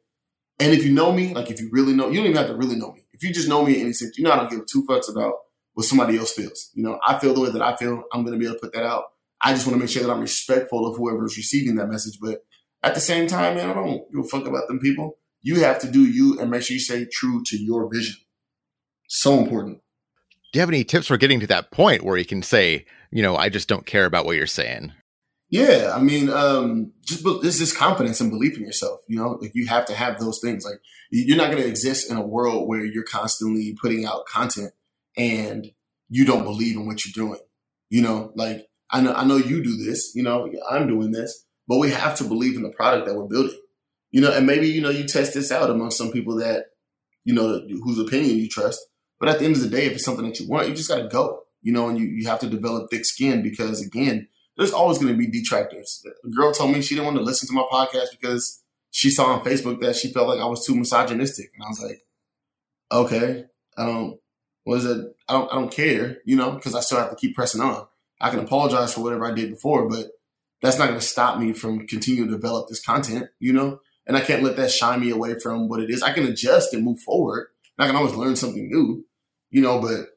and 0.59 0.73
if 0.73 0.83
you 0.85 0.91
know 0.91 1.11
me 1.11 1.33
like 1.33 1.51
if 1.51 1.59
you 1.59 1.69
really 1.71 1.93
know 1.93 2.09
you 2.09 2.17
don't 2.17 2.27
even 2.27 2.37
have 2.37 2.47
to 2.47 2.55
really 2.55 2.75
know 2.75 2.91
me 2.93 3.01
if 3.11 3.23
you 3.23 3.33
just 3.33 3.49
know 3.49 3.63
me 3.65 3.75
in 3.75 3.81
any 3.81 3.93
sense 3.93 4.17
you 4.17 4.23
know 4.23 4.31
i 4.31 4.37
don't 4.37 4.49
give 4.49 4.65
two 4.65 4.83
fucks 4.85 5.11
about 5.11 5.33
what 5.73 5.85
somebody 5.85 6.17
else 6.17 6.31
feels 6.31 6.71
you 6.73 6.81
know 6.81 6.99
i 7.05 7.19
feel 7.19 7.33
the 7.33 7.41
way 7.41 7.51
that 7.51 7.61
i 7.61 7.75
feel 7.75 8.03
i'm 8.13 8.23
going 8.23 8.33
to 8.33 8.39
be 8.39 8.45
able 8.45 8.55
to 8.55 8.61
put 8.61 8.73
that 8.73 8.83
out 8.83 9.03
i 9.43 9.53
just 9.53 9.65
want 9.65 9.75
to 9.75 9.79
make 9.79 9.89
sure 9.89 10.03
that 10.03 10.11
i'm 10.11 10.21
respectful 10.21 10.87
of 10.87 10.97
whoever's 10.97 11.37
receiving 11.37 11.75
that 11.75 11.87
message 11.87 12.17
but 12.21 12.43
at 12.83 12.95
the 12.95 13.01
same 13.01 13.27
time 13.27 13.55
man 13.55 13.69
i 13.69 13.73
don't 13.73 14.11
give 14.11 14.23
a 14.23 14.27
fuck 14.27 14.45
about 14.45 14.67
them 14.67 14.79
people 14.79 15.17
you 15.41 15.61
have 15.61 15.79
to 15.79 15.89
do 15.89 16.05
you 16.05 16.39
and 16.39 16.51
make 16.51 16.61
sure 16.63 16.73
you 16.73 16.79
stay 16.79 17.05
true 17.05 17.41
to 17.45 17.57
your 17.57 17.91
vision 17.91 18.15
so 19.07 19.39
important 19.39 19.79
do 20.51 20.57
you 20.57 20.61
have 20.61 20.69
any 20.69 20.83
tips 20.83 21.07
for 21.07 21.17
getting 21.17 21.39
to 21.39 21.47
that 21.47 21.71
point 21.71 22.03
where 22.03 22.17
you 22.17 22.25
can 22.25 22.41
say 22.41 22.85
you 23.11 23.21
know, 23.21 23.35
I 23.35 23.49
just 23.49 23.67
don't 23.67 23.85
care 23.85 24.05
about 24.05 24.25
what 24.25 24.37
you're 24.37 24.47
saying. 24.47 24.93
Yeah, 25.49 25.91
I 25.93 26.01
mean, 26.01 26.29
um, 26.29 26.93
just 27.05 27.25
this 27.41 27.59
is 27.59 27.73
confidence 27.73 28.21
and 28.21 28.31
belief 28.31 28.57
in 28.57 28.63
yourself. 28.63 29.01
You 29.07 29.17
know, 29.17 29.37
like 29.41 29.51
you 29.53 29.67
have 29.67 29.85
to 29.87 29.93
have 29.93 30.17
those 30.17 30.39
things. 30.39 30.63
Like 30.63 30.79
you're 31.11 31.37
not 31.37 31.51
going 31.51 31.61
to 31.61 31.67
exist 31.67 32.09
in 32.09 32.15
a 32.15 32.25
world 32.25 32.69
where 32.69 32.85
you're 32.85 33.03
constantly 33.03 33.75
putting 33.79 34.05
out 34.05 34.25
content 34.27 34.71
and 35.17 35.69
you 36.07 36.25
don't 36.25 36.45
believe 36.45 36.77
in 36.77 36.87
what 36.87 37.03
you're 37.03 37.25
doing. 37.25 37.41
You 37.89 38.01
know, 38.01 38.31
like 38.35 38.65
I 38.91 39.01
know 39.01 39.13
I 39.13 39.25
know 39.25 39.37
you 39.37 39.63
do 39.63 39.77
this. 39.77 40.11
You 40.15 40.23
know, 40.23 40.49
I'm 40.69 40.87
doing 40.87 41.11
this, 41.11 41.45
but 41.67 41.77
we 41.77 41.91
have 41.91 42.17
to 42.17 42.23
believe 42.23 42.55
in 42.55 42.63
the 42.63 42.69
product 42.69 43.07
that 43.07 43.15
we're 43.15 43.27
building. 43.27 43.59
You 44.11 44.21
know, 44.21 44.33
and 44.33 44.45
maybe 44.45 44.67
you 44.67 44.81
know 44.81 44.89
you 44.89 45.05
test 45.07 45.33
this 45.33 45.51
out 45.51 45.69
among 45.69 45.91
some 45.91 46.11
people 46.11 46.35
that 46.37 46.65
you 47.23 47.33
know 47.33 47.61
whose 47.83 47.99
opinion 47.99 48.37
you 48.37 48.49
trust. 48.49 48.79
But 49.21 49.29
at 49.29 49.37
the 49.37 49.45
end 49.45 49.55
of 49.55 49.61
the 49.61 49.69
day, 49.69 49.85
if 49.85 49.93
it's 49.93 50.03
something 50.03 50.25
that 50.25 50.39
you 50.39 50.49
want, 50.49 50.67
you 50.67 50.73
just 50.73 50.89
got 50.89 50.97
to 50.97 51.07
go, 51.07 51.43
you 51.61 51.71
know, 51.71 51.87
and 51.87 51.97
you, 51.97 52.05
you 52.05 52.27
have 52.27 52.39
to 52.39 52.49
develop 52.49 52.89
thick 52.89 53.05
skin 53.05 53.43
because, 53.43 53.79
again, 53.79 54.27
there's 54.57 54.73
always 54.73 54.97
going 54.97 55.13
to 55.13 55.17
be 55.17 55.27
detractors. 55.27 56.03
A 56.25 56.29
girl 56.29 56.51
told 56.51 56.71
me 56.71 56.81
she 56.81 56.95
didn't 56.95 57.05
want 57.05 57.17
to 57.17 57.23
listen 57.23 57.47
to 57.47 57.53
my 57.53 57.65
podcast 57.71 58.07
because 58.19 58.63
she 58.89 59.11
saw 59.11 59.25
on 59.25 59.45
Facebook 59.45 59.79
that 59.81 59.95
she 59.95 60.11
felt 60.11 60.27
like 60.27 60.39
I 60.39 60.45
was 60.45 60.65
too 60.65 60.75
misogynistic. 60.75 61.51
And 61.53 61.63
I 61.63 61.67
was 61.67 61.81
like, 61.83 62.01
okay, 62.91 63.45
I 63.77 63.85
don't, 63.85 64.19
was 64.65 64.85
it, 64.85 65.15
I 65.29 65.33
don't, 65.33 65.51
I 65.51 65.55
don't 65.55 65.71
care, 65.71 66.17
you 66.25 66.35
know, 66.35 66.53
because 66.53 66.73
I 66.73 66.79
still 66.79 66.97
have 66.97 67.11
to 67.11 67.15
keep 67.15 67.35
pressing 67.35 67.61
on. 67.61 67.85
I 68.21 68.29
can 68.29 68.39
apologize 68.39 68.93
for 68.93 69.01
whatever 69.01 69.25
I 69.25 69.33
did 69.33 69.49
before, 69.49 69.89
but 69.89 70.07
that's 70.61 70.77
not 70.77 70.87
going 70.87 70.99
to 70.99 71.05
stop 71.05 71.39
me 71.39 71.53
from 71.53 71.87
continuing 71.87 72.29
to 72.29 72.35
develop 72.35 72.69
this 72.69 72.83
content, 72.83 73.27
you 73.39 73.51
know? 73.51 73.79
And 74.05 74.15
I 74.15 74.21
can't 74.21 74.43
let 74.43 74.55
that 74.57 74.71
shine 74.71 74.99
me 74.99 75.09
away 75.09 75.39
from 75.39 75.67
what 75.67 75.79
it 75.79 75.89
is. 75.89 76.03
I 76.03 76.13
can 76.13 76.25
adjust 76.25 76.73
and 76.73 76.83
move 76.83 76.99
forward. 76.99 77.47
I 77.79 77.87
can 77.87 77.95
always 77.95 78.13
learn 78.13 78.35
something 78.35 78.67
new, 78.67 79.05
you 79.49 79.61
know, 79.61 79.79
but 79.79 80.07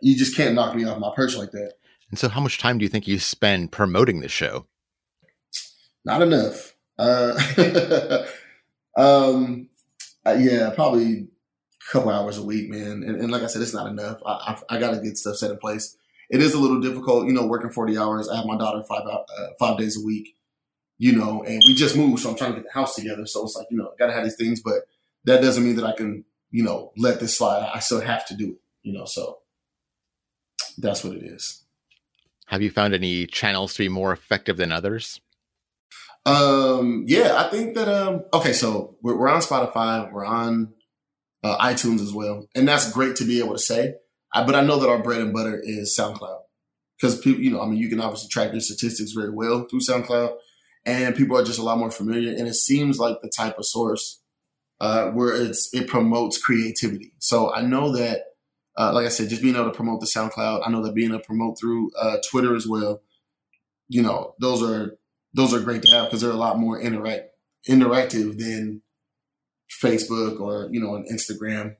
you 0.00 0.16
just 0.16 0.36
can't 0.36 0.54
knock 0.54 0.74
me 0.74 0.84
off 0.84 0.98
my 0.98 1.12
perch 1.14 1.36
like 1.36 1.52
that. 1.52 1.74
And 2.10 2.18
so, 2.18 2.28
how 2.28 2.40
much 2.40 2.58
time 2.58 2.78
do 2.78 2.84
you 2.84 2.88
think 2.88 3.06
you 3.06 3.18
spend 3.18 3.70
promoting 3.72 4.20
the 4.20 4.28
show? 4.28 4.66
Not 6.04 6.22
enough. 6.22 6.74
Uh, 6.98 7.38
um, 8.96 9.68
uh, 10.26 10.36
yeah, 10.38 10.70
probably 10.74 11.12
a 11.12 11.92
couple 11.92 12.10
hours 12.10 12.38
a 12.38 12.42
week, 12.42 12.68
man. 12.68 13.04
And, 13.04 13.16
and 13.16 13.30
like 13.30 13.42
I 13.42 13.46
said, 13.46 13.62
it's 13.62 13.74
not 13.74 13.86
enough. 13.86 14.18
I, 14.26 14.32
I, 14.68 14.76
I 14.76 14.80
got 14.80 14.90
to 14.90 15.00
get 15.00 15.16
stuff 15.16 15.36
set 15.36 15.52
in 15.52 15.58
place. 15.58 15.96
It 16.30 16.40
is 16.40 16.54
a 16.54 16.58
little 16.58 16.80
difficult, 16.80 17.26
you 17.26 17.32
know, 17.32 17.46
working 17.46 17.70
40 17.70 17.98
hours. 17.98 18.28
I 18.28 18.36
have 18.36 18.46
my 18.46 18.56
daughter 18.56 18.82
five, 18.88 19.06
uh, 19.06 19.46
five 19.58 19.78
days 19.78 19.98
a 20.00 20.04
week, 20.04 20.36
you 20.98 21.12
know, 21.12 21.42
and 21.42 21.60
we 21.66 21.74
just 21.74 21.96
moved. 21.96 22.22
So 22.22 22.30
I'm 22.30 22.36
trying 22.36 22.52
to 22.52 22.60
get 22.60 22.66
the 22.66 22.78
house 22.78 22.94
together. 22.94 23.26
So 23.26 23.44
it's 23.44 23.56
like, 23.56 23.66
you 23.70 23.76
know, 23.76 23.92
got 23.98 24.06
to 24.06 24.12
have 24.12 24.24
these 24.24 24.36
things, 24.36 24.62
but 24.62 24.82
that 25.24 25.42
doesn't 25.42 25.64
mean 25.64 25.76
that 25.76 25.84
I 25.84 25.92
can 25.92 26.24
you 26.52 26.62
know, 26.62 26.92
let 26.96 27.18
this 27.18 27.36
slide. 27.36 27.68
I 27.74 27.80
still 27.80 28.00
have 28.00 28.26
to 28.26 28.34
do 28.36 28.50
it, 28.50 28.58
you 28.82 28.92
know, 28.92 29.06
so 29.06 29.38
that's 30.78 31.02
what 31.02 31.14
it 31.16 31.24
is. 31.24 31.64
Have 32.46 32.62
you 32.62 32.70
found 32.70 32.94
any 32.94 33.26
channels 33.26 33.72
to 33.74 33.78
be 33.78 33.88
more 33.88 34.12
effective 34.12 34.58
than 34.58 34.70
others? 34.70 35.20
Um, 36.26 37.04
yeah, 37.08 37.34
I 37.36 37.48
think 37.48 37.74
that, 37.74 37.88
um, 37.88 38.24
okay, 38.32 38.52
so 38.52 38.96
we're, 39.02 39.16
we're 39.16 39.28
on 39.28 39.40
Spotify, 39.40 40.12
we're 40.12 40.26
on 40.26 40.74
uh, 41.42 41.58
iTunes 41.58 42.00
as 42.00 42.12
well. 42.12 42.46
And 42.54 42.68
that's 42.68 42.92
great 42.92 43.16
to 43.16 43.24
be 43.24 43.40
able 43.40 43.54
to 43.54 43.58
say. 43.58 43.94
I, 44.34 44.44
but 44.44 44.54
I 44.54 44.62
know 44.62 44.78
that 44.78 44.88
our 44.88 45.02
bread 45.02 45.20
and 45.20 45.32
butter 45.32 45.60
is 45.62 45.96
SoundCloud 45.98 46.40
because 46.96 47.20
people, 47.20 47.42
you 47.42 47.50
know, 47.50 47.60
I 47.60 47.66
mean, 47.66 47.78
you 47.78 47.88
can 47.88 48.00
obviously 48.00 48.28
track 48.28 48.52
your 48.52 48.60
statistics 48.60 49.12
very 49.12 49.30
well 49.30 49.66
through 49.68 49.80
SoundCloud 49.80 50.36
and 50.84 51.14
people 51.14 51.36
are 51.36 51.44
just 51.44 51.58
a 51.58 51.62
lot 51.62 51.78
more 51.78 51.90
familiar. 51.90 52.30
And 52.30 52.48
it 52.48 52.54
seems 52.54 52.98
like 52.98 53.20
the 53.20 53.28
type 53.28 53.58
of 53.58 53.66
source 53.66 54.20
uh, 54.80 55.10
where 55.10 55.34
it's 55.34 55.72
it 55.72 55.88
promotes 55.88 56.38
creativity. 56.38 57.12
So 57.18 57.52
I 57.52 57.62
know 57.62 57.92
that, 57.92 58.22
uh, 58.76 58.92
like 58.92 59.06
I 59.06 59.10
said, 59.10 59.28
just 59.28 59.42
being 59.42 59.54
able 59.54 59.66
to 59.66 59.76
promote 59.76 60.00
the 60.00 60.06
SoundCloud, 60.06 60.62
I 60.66 60.70
know 60.70 60.82
that 60.82 60.94
being 60.94 61.10
able 61.10 61.20
to 61.20 61.24
promote 61.24 61.58
through 61.58 61.92
uh, 62.00 62.16
Twitter 62.28 62.56
as 62.56 62.66
well. 62.66 63.00
You 63.88 64.02
know, 64.02 64.34
those 64.40 64.62
are 64.62 64.96
those 65.34 65.54
are 65.54 65.60
great 65.60 65.82
to 65.82 65.90
have 65.92 66.06
because 66.06 66.20
they're 66.20 66.30
a 66.30 66.34
lot 66.34 66.58
more 66.58 66.80
interact 66.80 67.28
interactive 67.68 68.38
than 68.38 68.82
Facebook 69.70 70.40
or 70.40 70.68
you 70.72 70.80
know 70.80 70.96
an 70.96 71.06
Instagram. 71.12 71.76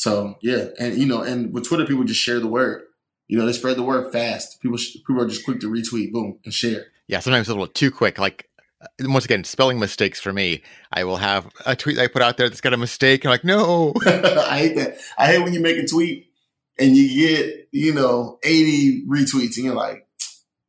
So 0.00 0.36
yeah, 0.40 0.68
and 0.78 0.96
you 0.96 1.04
know, 1.04 1.20
and 1.20 1.52
with 1.52 1.68
Twitter, 1.68 1.84
people 1.84 2.04
just 2.04 2.22
share 2.22 2.40
the 2.40 2.46
word. 2.46 2.84
You 3.28 3.36
know, 3.36 3.44
they 3.44 3.52
spread 3.52 3.76
the 3.76 3.82
word 3.82 4.10
fast. 4.10 4.58
People 4.62 4.78
people 5.06 5.20
are 5.20 5.28
just 5.28 5.44
quick 5.44 5.60
to 5.60 5.70
retweet, 5.70 6.10
boom, 6.10 6.38
and 6.42 6.54
share. 6.54 6.86
Yeah, 7.06 7.18
sometimes 7.18 7.48
a 7.48 7.52
little 7.52 7.66
too 7.66 7.90
quick. 7.90 8.18
Like 8.18 8.48
uh, 8.80 8.86
once 9.00 9.26
again, 9.26 9.44
spelling 9.44 9.78
mistakes 9.78 10.18
for 10.18 10.32
me. 10.32 10.62
I 10.90 11.04
will 11.04 11.18
have 11.18 11.52
a 11.66 11.76
tweet 11.76 11.98
I 11.98 12.06
put 12.06 12.22
out 12.22 12.38
there 12.38 12.48
that's 12.48 12.62
got 12.62 12.72
a 12.72 12.78
mistake. 12.78 13.26
I'm 13.26 13.30
like, 13.30 13.44
no. 13.44 13.92
I 14.06 14.58
hate 14.58 14.76
that. 14.76 14.96
I 15.18 15.26
hate 15.26 15.42
when 15.42 15.52
you 15.52 15.60
make 15.60 15.76
a 15.76 15.86
tweet 15.86 16.32
and 16.78 16.96
you 16.96 17.28
get, 17.28 17.68
you 17.70 17.92
know, 17.92 18.38
80 18.42 19.04
retweets 19.06 19.56
and 19.56 19.66
you're 19.66 19.74
like, 19.74 20.06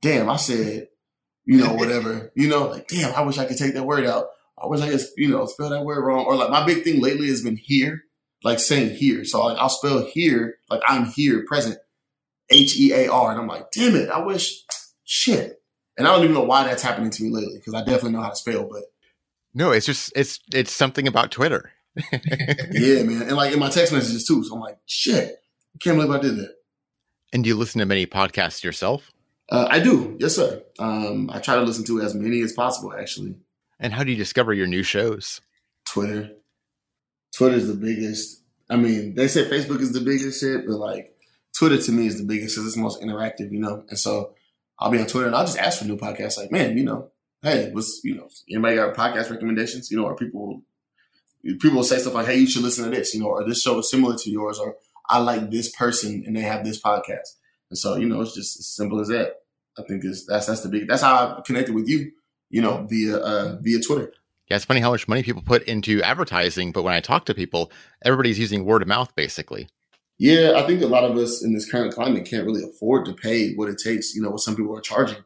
damn, 0.01 0.29
I 0.29 0.35
said, 0.35 0.89
you 1.45 1.57
know, 1.57 1.73
whatever. 1.73 2.33
you 2.35 2.49
know, 2.49 2.67
like, 2.67 2.89
damn, 2.89 3.15
I 3.15 3.21
wish 3.21 3.37
I 3.37 3.45
could 3.45 3.57
take 3.57 3.75
that 3.75 3.85
word 3.85 4.05
out. 4.05 4.25
I 4.61 4.67
wish 4.67 4.81
I 4.81 4.89
could, 4.89 5.01
you 5.15 5.29
know, 5.29 5.45
spell 5.45 5.69
that 5.69 5.85
word 5.85 6.03
wrong. 6.03 6.25
Or 6.25 6.35
like 6.35 6.49
my 6.49 6.65
big 6.65 6.83
thing 6.83 6.99
lately 7.01 7.29
has 7.29 7.41
been 7.41 7.55
here, 7.55 8.03
like 8.43 8.59
saying 8.59 8.95
here. 8.95 9.25
So 9.25 9.45
like 9.45 9.57
I'll 9.57 9.69
spell 9.69 10.05
here, 10.05 10.57
like 10.69 10.81
I'm 10.87 11.05
here, 11.05 11.45
present, 11.47 11.77
H 12.49 12.77
E 12.77 12.93
A 12.93 13.11
R. 13.11 13.31
And 13.31 13.39
I'm 13.39 13.47
like, 13.47 13.71
damn 13.71 13.95
it, 13.95 14.09
I 14.09 14.19
wish, 14.19 14.63
shit. 15.03 15.61
And 15.97 16.07
I 16.07 16.11
don't 16.11 16.23
even 16.23 16.35
know 16.35 16.43
why 16.43 16.63
that's 16.63 16.83
happening 16.83 17.11
to 17.11 17.23
me 17.23 17.29
lately 17.29 17.57
because 17.57 17.73
I 17.73 17.79
definitely 17.79 18.13
know 18.13 18.21
how 18.21 18.29
to 18.29 18.35
spell, 18.35 18.63
but 18.63 18.83
no, 19.53 19.71
it's 19.71 19.85
just 19.85 20.13
it's 20.15 20.39
it's 20.53 20.71
something 20.71 21.07
about 21.07 21.31
Twitter. 21.31 21.71
yeah, 22.11 23.03
man, 23.03 23.23
and 23.23 23.35
like 23.35 23.53
in 23.53 23.59
my 23.59 23.69
text 23.69 23.91
messages 23.91 24.25
too. 24.25 24.43
So 24.43 24.55
I'm 24.55 24.61
like, 24.61 24.77
shit, 24.85 25.43
I 25.75 25.77
can't 25.79 25.97
believe 25.97 26.11
I 26.11 26.19
did 26.19 26.37
that. 26.37 26.55
And 27.33 27.43
do 27.43 27.49
you 27.49 27.55
listen 27.55 27.79
to 27.79 27.85
many 27.85 28.05
podcasts 28.05 28.63
yourself? 28.63 29.11
Uh, 29.49 29.67
I 29.69 29.79
do, 29.79 30.15
yes, 30.19 30.35
sir. 30.35 30.63
Um, 30.79 31.29
I 31.31 31.39
try 31.39 31.55
to 31.55 31.61
listen 31.61 31.83
to 31.85 32.01
as 32.01 32.15
many 32.15 32.41
as 32.41 32.53
possible, 32.53 32.93
actually. 32.93 33.35
And 33.79 33.93
how 33.93 34.03
do 34.03 34.11
you 34.11 34.17
discover 34.17 34.53
your 34.53 34.67
new 34.67 34.83
shows? 34.83 35.41
Twitter. 35.85 36.31
Twitter 37.35 37.55
is 37.55 37.67
the 37.67 37.73
biggest. 37.73 38.41
I 38.69 38.77
mean, 38.77 39.15
they 39.15 39.27
say 39.27 39.49
Facebook 39.49 39.81
is 39.81 39.93
the 39.93 40.01
biggest 40.01 40.39
shit, 40.39 40.65
but 40.65 40.77
like 40.77 41.15
Twitter 41.57 41.77
to 41.77 41.91
me 41.91 42.07
is 42.07 42.17
the 42.17 42.25
biggest 42.25 42.55
because 42.55 42.67
it's 42.67 42.75
the 42.75 42.81
most 42.81 43.01
interactive, 43.01 43.51
you 43.51 43.59
know. 43.59 43.83
And 43.89 43.99
so 43.99 44.33
I'll 44.79 44.91
be 44.91 44.99
on 44.99 45.07
Twitter 45.07 45.27
and 45.27 45.35
I'll 45.35 45.45
just 45.45 45.57
ask 45.57 45.79
for 45.79 45.85
new 45.85 45.97
podcasts. 45.97 46.37
Like, 46.37 46.51
man, 46.51 46.77
you 46.77 46.83
know, 46.83 47.11
hey, 47.41 47.69
what's 47.71 48.01
you 48.03 48.15
know, 48.15 48.29
anybody 48.49 48.75
got 48.75 48.95
podcast 48.95 49.29
recommendations? 49.29 49.91
You 49.91 49.97
know, 49.97 50.05
or 50.05 50.15
people 50.15 50.63
people 51.43 51.77
will 51.77 51.83
say 51.83 51.97
stuff 51.97 52.13
like, 52.13 52.27
hey, 52.27 52.37
you 52.37 52.47
should 52.47 52.63
listen 52.63 52.83
to 52.85 52.95
this, 52.95 53.13
you 53.13 53.19
know, 53.19 53.27
or 53.27 53.43
this 53.43 53.61
show 53.61 53.79
is 53.79 53.89
similar 53.89 54.15
to 54.17 54.29
yours, 54.29 54.59
or 54.59 54.75
I 55.09 55.19
like 55.19 55.49
this 55.51 55.69
person 55.71 56.23
and 56.25 56.35
they 56.35 56.41
have 56.41 56.63
this 56.63 56.81
podcast. 56.81 57.35
And 57.69 57.77
so, 57.77 57.95
you 57.95 58.07
know, 58.07 58.21
it's 58.21 58.35
just 58.35 58.59
as 58.59 58.67
simple 58.67 58.99
as 58.99 59.07
that. 59.09 59.37
I 59.77 59.83
think 59.83 60.03
is 60.03 60.25
that's 60.25 60.47
that's 60.47 60.61
the 60.61 60.69
big 60.69 60.87
that's 60.87 61.01
how 61.01 61.37
I 61.37 61.41
connected 61.45 61.73
with 61.73 61.87
you, 61.87 62.11
you 62.49 62.61
know, 62.61 62.85
via 62.89 63.17
uh 63.17 63.57
via 63.61 63.79
Twitter. 63.79 64.13
Yeah, 64.51 64.57
it's 64.57 64.65
funny 64.65 64.81
how 64.81 64.91
much 64.91 65.07
money 65.07 65.23
people 65.23 65.41
put 65.41 65.63
into 65.63 66.03
advertising, 66.03 66.73
but 66.73 66.83
when 66.83 66.93
I 66.93 66.99
talk 66.99 67.25
to 67.27 67.33
people, 67.33 67.71
everybody's 68.03 68.37
using 68.37 68.65
word 68.65 68.81
of 68.81 68.89
mouth 68.89 69.15
basically. 69.15 69.69
Yeah, 70.19 70.55
I 70.57 70.67
think 70.67 70.81
a 70.81 70.87
lot 70.87 71.05
of 71.05 71.15
us 71.15 71.41
in 71.41 71.53
this 71.53 71.71
current 71.71 71.93
climate 71.93 72.25
can't 72.25 72.45
really 72.45 72.61
afford 72.61 73.05
to 73.05 73.13
pay 73.13 73.53
what 73.53 73.69
it 73.69 73.77
takes, 73.81 74.13
you 74.13 74.21
know, 74.21 74.29
what 74.31 74.41
some 74.41 74.57
people 74.57 74.77
are 74.77 74.81
charging. 74.81 75.23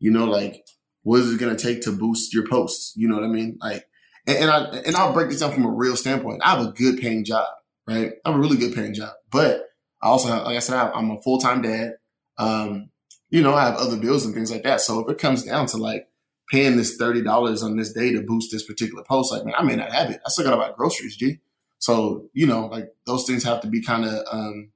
You 0.00 0.10
know, 0.10 0.24
like 0.24 0.66
what 1.04 1.20
is 1.20 1.32
it 1.32 1.38
going 1.38 1.56
to 1.56 1.62
take 1.62 1.82
to 1.82 1.92
boost 1.92 2.34
your 2.34 2.48
posts? 2.48 2.92
You 2.96 3.06
know 3.06 3.14
what 3.14 3.22
I 3.22 3.28
mean? 3.28 3.58
Like, 3.60 3.84
and, 4.26 4.38
and, 4.38 4.50
I 4.50 4.64
and 4.78 4.96
I'll 4.96 5.12
break 5.12 5.28
this 5.30 5.38
down 5.38 5.52
from 5.52 5.66
a 5.66 5.70
real 5.70 5.94
standpoint. 5.94 6.42
I 6.44 6.56
have 6.56 6.66
a 6.66 6.72
good 6.72 6.98
paying 6.98 7.24
job, 7.24 7.46
right? 7.86 8.14
I 8.24 8.30
have 8.30 8.36
a 8.36 8.42
really 8.42 8.56
good 8.56 8.74
paying 8.74 8.94
job, 8.94 9.12
but 9.30 9.68
I 10.02 10.08
also 10.08 10.26
have, 10.26 10.46
like 10.46 10.56
I 10.56 10.58
said, 10.58 10.74
I 10.74 10.98
am 10.98 11.12
a 11.12 11.22
full 11.22 11.38
time 11.38 11.62
dad. 11.62 11.92
Um, 12.38 12.90
you 13.30 13.40
know, 13.40 13.54
I 13.54 13.66
have 13.66 13.76
other 13.76 13.98
bills 13.98 14.26
and 14.26 14.34
things 14.34 14.50
like 14.50 14.64
that. 14.64 14.80
So 14.80 14.98
if 14.98 15.08
it 15.08 15.20
comes 15.20 15.44
down 15.44 15.66
to 15.66 15.76
like 15.76 16.08
paying 16.50 16.76
this 16.76 16.96
thirty 16.96 17.22
dollars 17.22 17.62
on 17.62 17.76
this 17.76 17.92
day 17.92 18.12
to 18.12 18.22
boost 18.22 18.50
this 18.52 18.64
particular 18.64 19.04
post, 19.04 19.32
like 19.32 19.44
man, 19.44 19.54
I 19.56 19.62
may 19.62 19.76
not 19.76 19.92
have 19.92 20.10
it. 20.10 20.20
I 20.24 20.28
still 20.28 20.44
got 20.44 20.50
to 20.50 20.56
buy 20.56 20.72
groceries, 20.76 21.16
G. 21.16 21.38
So, 21.78 22.30
you 22.32 22.46
know, 22.46 22.66
like 22.66 22.88
those 23.06 23.26
things 23.26 23.44
have 23.44 23.60
to 23.60 23.66
be 23.66 23.82
kind 23.82 24.04
of 24.04 24.24
um, 24.30 24.70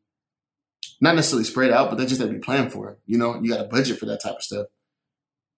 not 1.00 1.14
necessarily 1.14 1.44
spread 1.44 1.70
out, 1.70 1.88
but 1.88 1.96
they 1.96 2.06
just 2.06 2.20
have 2.20 2.30
to 2.30 2.34
be 2.34 2.40
planned 2.40 2.72
for. 2.72 2.98
You 3.06 3.18
know, 3.18 3.40
you 3.40 3.50
got 3.50 3.64
a 3.64 3.68
budget 3.68 3.98
for 3.98 4.06
that 4.06 4.22
type 4.22 4.36
of 4.36 4.42
stuff. 4.42 4.66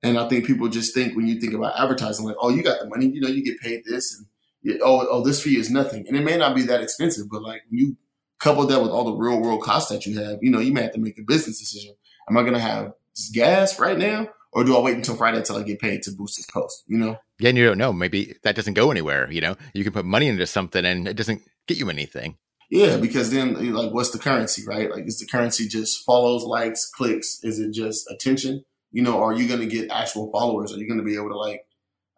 And 0.03 0.17
I 0.17 0.29
think 0.29 0.47
people 0.47 0.69
just 0.69 0.95
think 0.95 1.17
when 1.17 1.27
you 1.27 1.41
think 1.41 1.53
about 1.53 1.79
advertising, 1.79 2.25
like, 2.25 2.37
oh, 2.41 2.51
you 2.51 2.63
got 2.63 2.81
the 2.81 2.89
money, 2.89 3.07
you 3.07 3.21
know, 3.21 3.29
you 3.29 3.45
get 3.45 3.61
paid 3.61 3.83
this, 3.85 4.17
and 4.17 4.27
you, 4.63 4.81
oh, 4.83 5.07
oh, 5.11 5.25
this 5.25 5.43
fee 5.43 5.59
is 5.59 5.71
nothing, 5.71 6.07
and 6.07 6.17
it 6.17 6.25
may 6.25 6.37
not 6.37 6.55
be 6.55 6.63
that 6.63 6.83
expensive, 6.83 7.29
but 7.31 7.43
like 7.43 7.63
you 7.69 7.97
couple 8.39 8.67
that 8.67 8.81
with 8.81 8.91
all 8.91 9.05
the 9.05 9.13
real 9.13 9.41
world 9.41 9.63
costs 9.63 9.91
that 9.91 10.07
you 10.07 10.19
have, 10.19 10.39
you 10.41 10.51
know, 10.51 10.61
you 10.61 10.73
may 10.73 10.83
have 10.83 10.93
to 10.93 11.01
make 11.01 11.19
a 11.19 11.23
business 11.23 11.59
decision. 11.59 11.95
Am 12.29 12.39
I 12.39 12.43
going 12.43 12.55
to 12.55 12.61
have 12.61 12.93
gas 13.35 13.79
right 13.79 13.99
now, 13.99 14.29
or 14.53 14.65
do 14.65 14.77
I 14.77 14.81
wait 14.81 14.97
until 14.97 15.17
Friday 15.17 15.39
until 15.39 15.57
I 15.57 15.63
get 15.63 15.81
paid 15.81 16.03
to 16.03 16.11
boost 16.11 16.37
this 16.37 16.47
post? 16.47 16.85
You 16.87 16.99
know? 16.99 17.17
Yeah, 17.39 17.51
and 17.51 17.59
you 17.59 17.67
don't 17.67 17.79
know. 17.79 17.93
Maybe 17.93 18.35
that 18.43 18.57
doesn't 18.57 18.75
go 18.75 18.91
anywhere. 18.91 19.31
You 19.31 19.41
know, 19.41 19.57
you 19.75 19.85
can 19.85 19.93
put 19.93 20.05
money 20.05 20.29
into 20.29 20.47
something 20.47 20.85
and 20.85 21.07
it 21.07 21.17
doesn't 21.17 21.43
get 21.67 21.79
you 21.79 21.89
anything. 21.91 22.37
Yeah, 22.71 22.99
because 22.99 23.31
then 23.31 23.75
like, 23.75 23.93
what's 23.93 24.11
the 24.11 24.19
currency, 24.19 24.63
right? 24.67 24.91
Like, 24.91 25.07
is 25.07 25.19
the 25.19 25.27
currency 25.27 25.67
just 25.67 26.05
follows, 26.05 26.45
likes, 26.45 26.89
clicks? 26.89 27.43
Is 27.43 27.59
it 27.59 27.73
just 27.73 28.09
attention? 28.11 28.65
You 28.93 29.03
know, 29.03 29.23
are 29.23 29.33
you 29.33 29.49
going 29.49 29.61
to 29.61 29.67
get 29.67 29.91
actual 29.91 30.31
followers? 30.31 30.73
Are 30.73 30.79
you 30.79 30.87
going 30.87 30.99
to 30.99 31.05
be 31.05 31.17
able 31.17 31.31
to 31.31 31.39
like? 31.39 31.65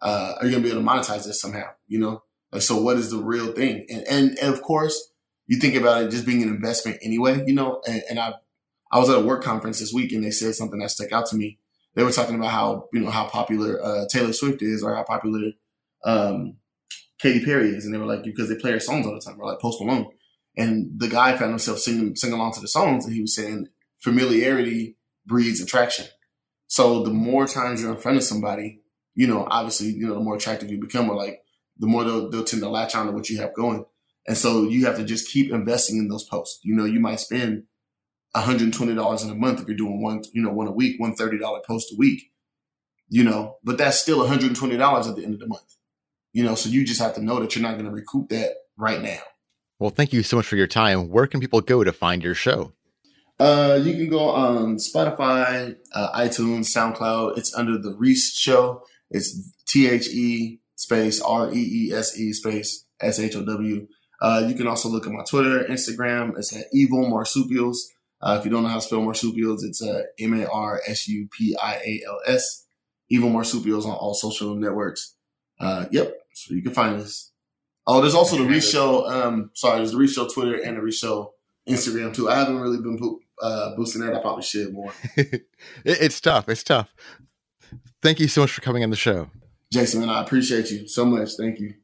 Uh, 0.01 0.35
are 0.39 0.47
you 0.47 0.51
going 0.51 0.63
to 0.63 0.69
be 0.69 0.75
able 0.75 0.83
to 0.83 0.89
monetize 0.89 1.25
this 1.25 1.41
somehow? 1.41 1.69
You 1.87 2.01
know, 2.01 2.23
like 2.51 2.63
so, 2.63 2.81
what 2.81 2.97
is 2.97 3.11
the 3.11 3.19
real 3.19 3.53
thing? 3.53 3.87
And 3.89 4.05
and, 4.09 4.39
and 4.41 4.55
of 4.55 4.63
course, 4.63 5.13
you 5.47 5.59
think 5.59 5.75
about 5.75 6.03
it 6.03 6.11
just 6.11 6.27
being 6.27 6.43
an 6.43 6.49
investment 6.49 6.99
anyway. 7.03 7.45
You 7.47 7.55
know, 7.55 7.81
and, 7.87 8.03
and 8.11 8.19
I 8.19 8.35
I 8.91 8.99
was 8.99 9.09
at 9.09 9.17
a 9.17 9.21
work 9.21 9.43
conference 9.43 9.81
this 9.81 9.93
week 9.93 10.13
and 10.13 10.23
they 10.23 10.31
said 10.31 10.55
something 10.55 10.81
that 10.81 10.91
stuck 10.91 11.13
out 11.13 11.27
to 11.27 11.37
me 11.37 11.59
they 11.95 12.03
were 12.03 12.13
talking 12.13 12.35
about 12.35 12.51
how 12.51 12.89
you 12.93 13.01
know 13.01 13.11
how 13.11 13.27
popular 13.27 13.83
uh, 13.83 14.05
Taylor 14.11 14.33
Swift 14.33 14.63
is 14.63 14.83
or 14.83 14.95
how 14.95 15.05
popular 15.05 15.53
um, 16.05 16.57
Katy 17.21 17.45
Perry 17.45 17.71
is, 17.71 17.85
and 17.85 17.95
they 17.95 17.99
were 17.99 18.07
like 18.07 18.25
because 18.25 18.49
they 18.49 18.57
play 18.57 18.73
her 18.73 18.81
songs 18.81 19.07
all 19.07 19.15
the 19.15 19.21
time, 19.21 19.41
or 19.41 19.47
like 19.47 19.61
Post 19.61 19.81
Malone. 19.81 20.07
And 20.57 20.91
the 20.99 21.09
guy 21.09 21.37
found 21.37 21.51
himself 21.51 21.79
singing 21.79 22.17
singing 22.17 22.35
along 22.35 22.53
to 22.55 22.61
the 22.61 22.69
songs, 22.69 23.05
and 23.05 23.15
he 23.15 23.21
was 23.21 23.35
saying 23.35 23.69
familiarity 24.01 24.97
breeds 25.27 25.61
attraction. 25.61 26.07
So 26.67 27.03
the 27.03 27.11
more 27.11 27.47
times 27.47 27.83
you're 27.83 27.93
in 27.93 27.99
front 27.99 28.17
of 28.17 28.25
somebody, 28.25 28.81
you 29.15 29.27
know, 29.27 29.47
obviously, 29.51 29.89
you 29.89 30.07
know, 30.07 30.15
the 30.15 30.21
more 30.21 30.37
attractive 30.37 30.71
you 30.71 30.81
become, 30.81 31.11
or 31.11 31.17
like 31.17 31.43
the 31.79 31.87
more 31.87 32.05
they'll, 32.05 32.31
they'll 32.31 32.45
tend 32.45 32.63
to 32.63 32.69
latch 32.69 32.95
on 32.95 33.07
to 33.07 33.13
what 33.13 33.29
you 33.29 33.39
have 33.39 33.55
going. 33.55 33.85
And 34.27 34.37
so 34.37 34.65
you 34.65 34.87
have 34.87 34.97
to 34.97 35.05
just 35.05 35.31
keep 35.31 35.53
investing 35.53 35.99
in 35.99 36.09
those 36.09 36.25
posts. 36.25 36.61
You 36.63 36.75
know, 36.75 36.85
you 36.85 37.01
might 37.01 37.21
spend 37.21 37.65
$120 38.35 39.25
in 39.25 39.31
a 39.31 39.35
month 39.35 39.61
if 39.61 39.69
you're 39.69 39.77
doing 39.77 40.03
one, 40.03 40.23
you 40.33 40.43
know, 40.43 40.53
one 40.53 40.67
a 40.67 40.73
week, 40.73 40.99
one 40.99 41.15
$30 41.15 41.65
post 41.65 41.93
a 41.93 41.97
week, 41.97 42.31
you 43.09 43.25
know, 43.25 43.57
but 43.63 43.79
that's 43.79 43.99
still 43.99 44.27
$120 44.27 45.09
at 45.09 45.17
the 45.17 45.25
end 45.25 45.35
of 45.35 45.41
the 45.41 45.47
month. 45.47 45.77
You 46.33 46.45
know, 46.45 46.55
so 46.55 46.71
you 46.71 46.87
just 46.87 47.01
have 47.01 47.15
to 47.17 47.23
know 47.23 47.41
that 47.41 47.55
you're 47.55 47.63
not 47.63 47.75
going 47.75 47.85
to 47.85 47.91
recoup 47.91 48.31
that 48.31 48.53
right 48.79 49.03
now. 49.03 49.21
Well, 49.79 49.91
thank 49.91 50.13
you 50.13 50.23
so 50.23 50.37
much 50.37 50.47
for 50.47 50.57
your 50.57 50.67
time. 50.67 51.11
Where 51.11 51.27
can 51.27 51.41
people 51.41 51.61
go 51.61 51.85
to 51.85 51.93
find 51.93 52.23
your 52.23 52.35
show? 52.35 52.73
Uh, 53.39 53.81
you 53.83 53.95
can 53.95 54.09
go 54.09 54.31
on 54.31 54.77
Spotify, 54.77 55.77
uh, 55.93 56.19
iTunes, 56.19 56.67
SoundCloud. 56.75 57.37
It's 57.37 57.53
under 57.55 57.77
the 57.77 57.95
Reese 57.97 58.33
Show. 58.33 58.85
It's 59.11 59.53
T 59.67 59.89
H 59.89 60.09
E 60.09 60.61
space 60.77 61.21
R 61.21 61.53
E 61.53 61.89
E 61.89 61.93
S 61.93 62.17
E 62.17 62.33
space 62.33 62.87
S 63.01 63.19
H 63.19 63.35
O 63.37 63.45
W. 63.45 63.89
Uh, 64.21 64.45
you 64.47 64.55
can 64.55 64.69
also 64.69 64.89
look 64.89 65.07
at 65.07 65.13
my 65.13 65.25
Twitter, 65.29 65.65
Instagram. 65.65 66.39
It's 66.39 66.57
at 66.57 66.67
Evil 66.73 67.09
Marsupials. 67.09 67.91
Uh, 68.23 68.37
if 68.39 68.45
you 68.45 68.51
don't 68.51 68.63
know 68.63 68.69
how 68.69 68.77
to 68.77 68.81
spell 68.81 69.03
marsupials, 69.03 69.65
it's 69.65 69.83
uh, 69.83 70.03
M 70.19 70.41
A 70.41 70.47
R 70.47 70.81
S 70.87 71.09
U 71.09 71.29
P 71.37 71.57
I 71.61 71.75
A 71.75 72.03
L 72.07 72.21
S. 72.27 72.67
Evil 73.11 73.29
Marsupials 73.29 73.85
on 73.85 73.93
all 73.93 74.15
social 74.15 74.55
networks. 74.55 75.17
Uh, 75.61 75.85
yep, 75.91 76.15
so 76.33 76.55
you 76.55 76.63
can 76.63 76.73
find 76.73 76.99
us. 76.99 77.31
Oh, 77.87 78.01
there's 78.01 78.15
also 78.15 78.39
the 78.39 78.45
Reese 78.45 78.71
Show. 78.71 79.07
Um, 79.07 79.51
sorry, 79.55 79.79
there's 79.79 79.93
the 79.93 79.99
Reese 79.99 80.15
Show 80.15 80.29
Twitter 80.29 80.55
and 80.55 80.79
the 80.79 80.83
Reese 80.83 80.99
Show 80.99 81.35
Instagram 81.69 82.15
too. 82.15 82.31
I 82.31 82.37
haven't 82.37 82.59
really 82.59 82.79
been 82.79 82.99
uh, 83.43 83.77
boosting 83.77 84.03
that. 84.03 84.15
I 84.15 84.21
probably 84.21 84.45
should 84.45 84.73
more. 84.73 84.93
it's 85.85 86.21
tough. 86.21 86.49
It's 86.49 86.63
tough. 86.63 86.95
Thank 88.01 88.21
you 88.21 88.29
so 88.29 88.43
much 88.43 88.53
for 88.53 88.61
coming 88.61 88.83
on 88.83 88.91
the 88.91 88.97
show. 88.97 89.29
Jason, 89.73 90.01
man, 90.01 90.11
I 90.11 90.23
appreciate 90.23 90.71
you 90.71 90.89
so 90.89 91.05
much. 91.05 91.31
Thank 91.39 91.59
you. 91.59 91.75